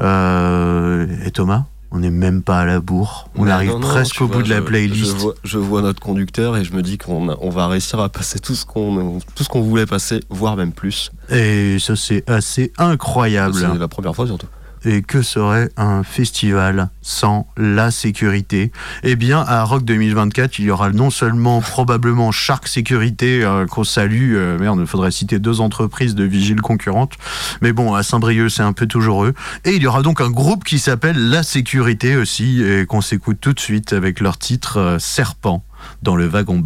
Euh, 0.01 1.07
et 1.25 1.31
Thomas, 1.31 1.67
on 1.93 2.01
n'est 2.01 2.11
même 2.11 2.43
pas 2.43 2.59
à 2.59 2.65
la 2.65 2.81
bourre. 2.81 3.29
On 3.37 3.45
Mais 3.45 3.53
arrive 3.53 3.71
non, 3.71 3.79
non, 3.79 3.87
presque 3.87 4.21
au 4.21 4.27
vois, 4.27 4.39
bout 4.39 4.43
de 4.43 4.51
la 4.51 4.57
je- 4.57 4.63
playlist. 4.63 5.13
Je 5.13 5.17
vois, 5.17 5.35
je 5.45 5.59
vois 5.59 5.81
notre 5.81 6.01
conducteur 6.01 6.57
et 6.57 6.65
je 6.65 6.73
me 6.73 6.83
dis 6.83 6.99
qu'on 6.99 7.29
on 7.41 7.51
va 7.51 7.69
réussir 7.69 8.01
à 8.01 8.09
passer 8.09 8.41
tout 8.41 8.57
ce 8.57 8.67
qu'on 8.67 9.21
tout 9.37 9.45
ce 9.45 9.49
qu'on 9.49 9.63
voulait 9.63 9.87
passer, 9.87 10.19
voire 10.29 10.57
même 10.57 10.73
plus. 10.73 11.13
Et 11.31 11.79
ça, 11.79 11.95
c'est 11.95 12.29
assez 12.29 12.73
incroyable. 12.79 13.55
C'est 13.55 13.79
la 13.79 13.87
première 13.87 14.17
fois 14.17 14.27
surtout. 14.27 14.49
Et 14.85 15.03
que 15.03 15.23
serait 15.23 15.71
un 15.77 16.03
festival 16.03 16.91
sans 17.03 17.47
la 17.57 17.91
sécurité? 17.91 18.73
Eh 19.03 19.17
bien, 19.17 19.41
à 19.41 19.65
Rock 19.65 19.85
2024, 19.85 20.59
il 20.59 20.67
y 20.67 20.71
aura 20.71 20.91
non 20.91 21.11
seulement 21.11 21.61
probablement 21.61 22.33
Shark 22.33 22.69
Sécurité 22.69 23.45
euh, 23.45 23.67
qu'on 23.67 23.85
salue, 23.85 24.35
euh, 24.37 24.59
merde, 24.59 24.79
il 24.81 24.87
faudrait 24.87 25.11
citer 25.11 25.39
deux 25.39 25.61
entreprises 25.61 26.15
de 26.15 26.25
vigiles 26.25 26.61
concurrentes, 26.61 27.15
mais 27.61 27.73
bon, 27.73 27.95
à 27.95 28.03
Saint-Brieuc, 28.03 28.51
c'est 28.51 28.63
un 28.63 28.73
peu 28.73 28.87
toujours 28.87 29.25
eux. 29.25 29.35
Et 29.65 29.73
il 29.73 29.83
y 29.83 29.87
aura 29.87 30.03
donc 30.03 30.21
un 30.21 30.31
groupe 30.31 30.65
qui 30.65 30.79
s'appelle 30.79 31.31
La 31.31 31.43
Sécurité 31.43 32.17
aussi, 32.17 32.63
et 32.63 32.87
qu'on 32.87 33.01
s'écoute 33.01 33.39
tout 33.41 33.53
de 33.53 33.61
suite 33.61 33.93
avec 33.93 34.21
leur 34.21 34.39
titre 34.39 34.79
euh, 34.79 34.99
Serpent 34.99 35.65
dans 36.03 36.17
le 36.17 36.27
wagon 36.27 36.59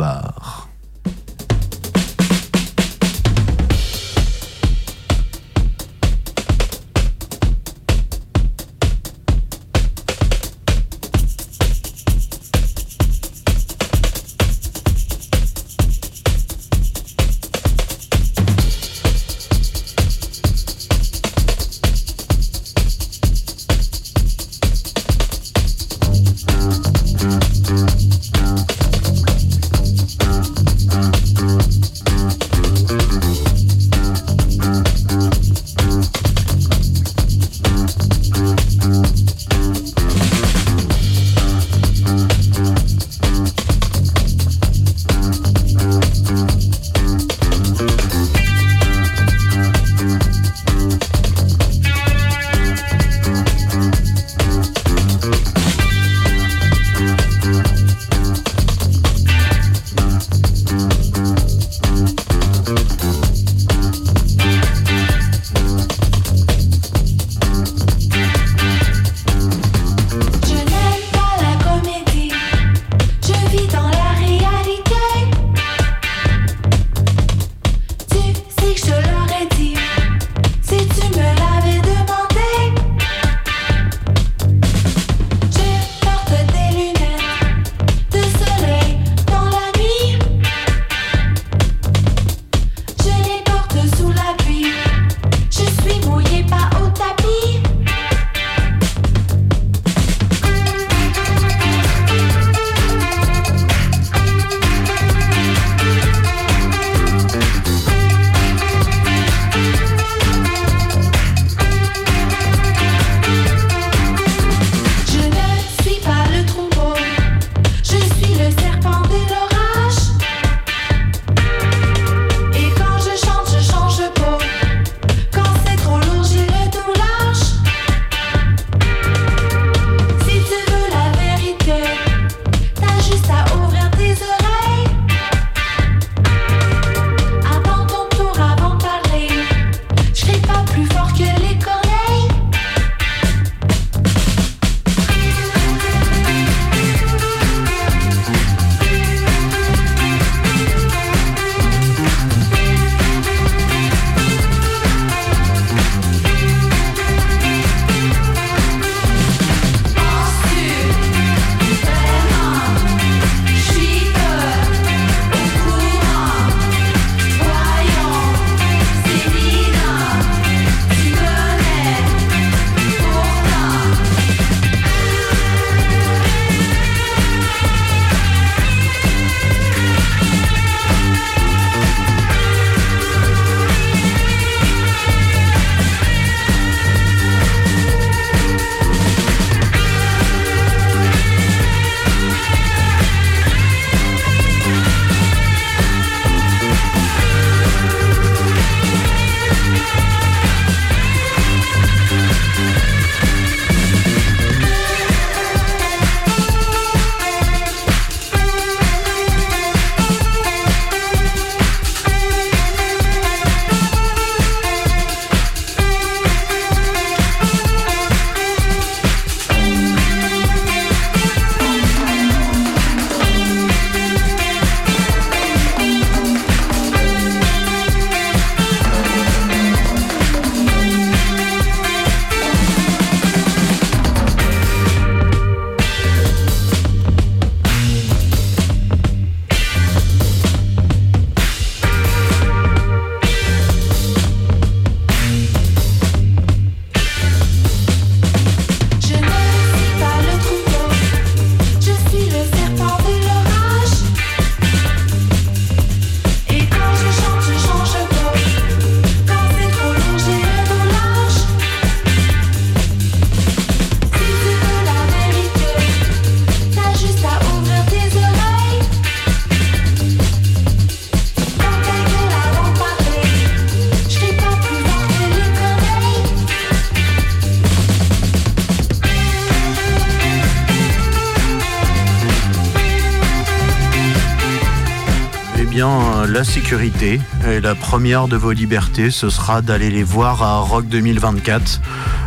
Et 287.48 287.60
la 287.60 287.74
première 287.74 288.28
de 288.28 288.36
vos 288.36 288.52
libertés, 288.52 289.10
ce 289.10 289.30
sera 289.30 289.62
d'aller 289.62 289.88
les 289.88 290.02
voir 290.02 290.42
à 290.42 290.58
Rock 290.58 290.86
2024. 290.86 291.80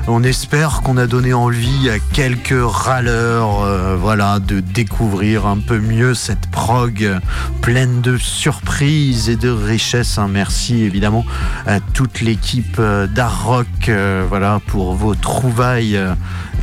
On 0.08 0.24
espère 0.24 0.82
qu'on 0.82 0.98
a 0.98 1.06
donné 1.06 1.34
envie 1.34 1.90
à 1.90 2.00
quelques 2.00 2.54
râleurs, 2.60 3.64
euh, 3.64 3.96
voilà, 3.96 4.40
de 4.40 4.62
découvrir 4.62 5.46
un 5.46 5.58
peu 5.58 5.80
mieux 5.80 6.16
cette 6.16 6.48
prog 6.50 7.20
pleine 7.62 8.02
de 8.02 8.18
surprises 8.18 9.30
et 9.30 9.36
de 9.36 9.50
richesses. 9.50 10.18
hein. 10.18 10.28
Merci 10.32 10.84
évidemment 10.84 11.24
à 11.68 11.80
toute 11.80 12.22
l'équipe 12.22 12.78
euh, 12.80 13.06
d'Art 13.08 13.46
Rock, 13.46 13.68
euh, 13.90 14.26
voilà, 14.28 14.60
pour 14.68 14.96
vos 14.96 15.14
trouvailles 15.16 16.00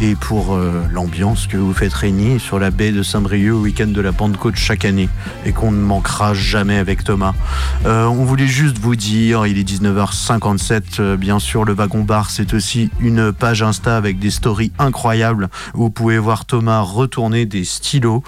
et 0.03 0.17
pour 0.17 0.55
euh, 0.55 0.83
l'ambiance 0.91 1.47
que 1.47 1.57
vous 1.57 1.73
faites 1.73 1.93
régner 1.93 2.41
sur 2.41 2.59
la 2.59 2.73
baie 2.73 2.91
de 2.91 3.05
Saint-Brieuc 3.05 3.55
au 3.55 3.61
week-end 3.61 3.87
de 3.87 4.01
la 4.01 4.11
Pentecôte 4.11 4.57
chaque 4.57 4.85
année 4.85 5.09
et 5.47 5.53
qu'on 5.53 5.71
ne 5.71 5.81
manquera 5.81 6.35
jamais 6.35 6.77
avec 6.77 7.05
Thomas. 7.05 7.35
Euh, 7.87 8.07
on 8.07 8.25
voulait 8.25 8.49
juste 8.49 8.79
vous 8.79 8.97
dire, 8.97 9.47
il 9.47 9.59
est 9.59 9.63
19h57, 9.63 10.83
euh, 10.99 11.17
bien 11.17 11.39
sûr, 11.39 11.65
le 11.65 11.73
Wagon 11.73 12.01
Bar, 12.01 12.31
c'est 12.31 12.53
aussi 12.53 12.91
une 12.99 13.33
page 13.33 13.63
Insta 13.63 13.97
avec 13.97 14.19
des 14.19 14.31
stories 14.31 14.73
incroyables 14.81 15.49
où 15.75 15.83
vous 15.83 15.91
pouvez 15.91 16.19
voir 16.19 16.47
Thomas 16.47 16.81
retourner 16.81 17.47
des 17.47 17.65
stylos. 17.65 18.25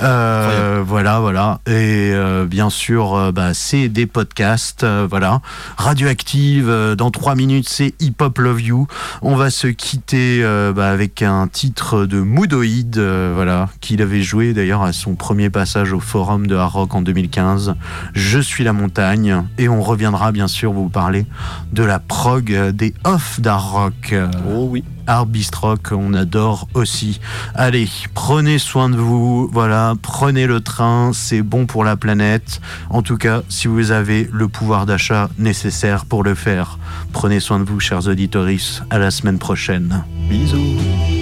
Voilà, 0.00 1.20
voilà. 1.20 1.60
Et 1.66 2.14
bien 2.46 2.70
sûr, 2.70 3.32
bah, 3.32 3.52
c'est 3.52 3.88
des 3.88 4.06
podcasts, 4.06 4.86
voilà. 5.10 5.40
Radioactive, 5.76 6.94
dans 6.96 7.10
trois 7.10 7.34
minutes, 7.34 7.68
c'est 7.68 7.94
Hip 8.00 8.14
Hop 8.20 8.38
Love 8.38 8.62
You. 8.62 8.86
On 9.20 9.36
va 9.36 9.50
se 9.50 9.66
quitter 9.66 10.42
bah, 10.74 10.90
avec 10.90 11.17
un 11.26 11.48
titre 11.48 12.06
de 12.06 12.20
Moodoid, 12.20 12.96
euh, 12.96 13.32
voilà, 13.34 13.68
qu'il 13.80 14.02
avait 14.02 14.22
joué 14.22 14.52
d'ailleurs 14.52 14.82
à 14.82 14.92
son 14.92 15.14
premier 15.14 15.50
passage 15.50 15.92
au 15.92 16.00
forum 16.00 16.46
de 16.46 16.54
Hard 16.54 16.72
Rock 16.72 16.94
en 16.94 17.02
2015. 17.02 17.74
Je 18.14 18.38
suis 18.38 18.64
la 18.64 18.72
montagne. 18.72 19.44
Et 19.58 19.68
on 19.68 19.82
reviendra 19.82 20.32
bien 20.32 20.48
sûr 20.48 20.72
vous 20.72 20.88
parler 20.88 21.26
de 21.72 21.82
la 21.82 21.98
prog 21.98 22.52
des 22.70 22.94
off 23.04 23.40
d'Hard 23.40 23.72
Rock. 23.72 24.14
Oh 24.50 24.68
oui. 24.70 24.84
Arbistrock, 25.08 25.92
on 25.92 26.14
adore 26.14 26.68
aussi. 26.74 27.20
Allez, 27.54 27.88
prenez 28.14 28.58
soin 28.58 28.88
de 28.88 28.96
vous, 28.96 29.48
voilà, 29.52 29.94
prenez 30.00 30.46
le 30.46 30.60
train, 30.60 31.10
c'est 31.12 31.42
bon 31.42 31.66
pour 31.66 31.82
la 31.82 31.96
planète. 31.96 32.60
En 32.90 33.02
tout 33.02 33.16
cas, 33.16 33.42
si 33.48 33.66
vous 33.66 33.90
avez 33.90 34.28
le 34.32 34.46
pouvoir 34.48 34.86
d'achat 34.86 35.30
nécessaire 35.38 36.04
pour 36.04 36.22
le 36.22 36.34
faire, 36.34 36.78
prenez 37.12 37.40
soin 37.40 37.58
de 37.58 37.64
vous, 37.64 37.80
chers 37.80 38.06
auditoris. 38.06 38.82
À 38.90 38.98
la 38.98 39.10
semaine 39.10 39.38
prochaine. 39.38 40.04
Bisous. 40.28 41.17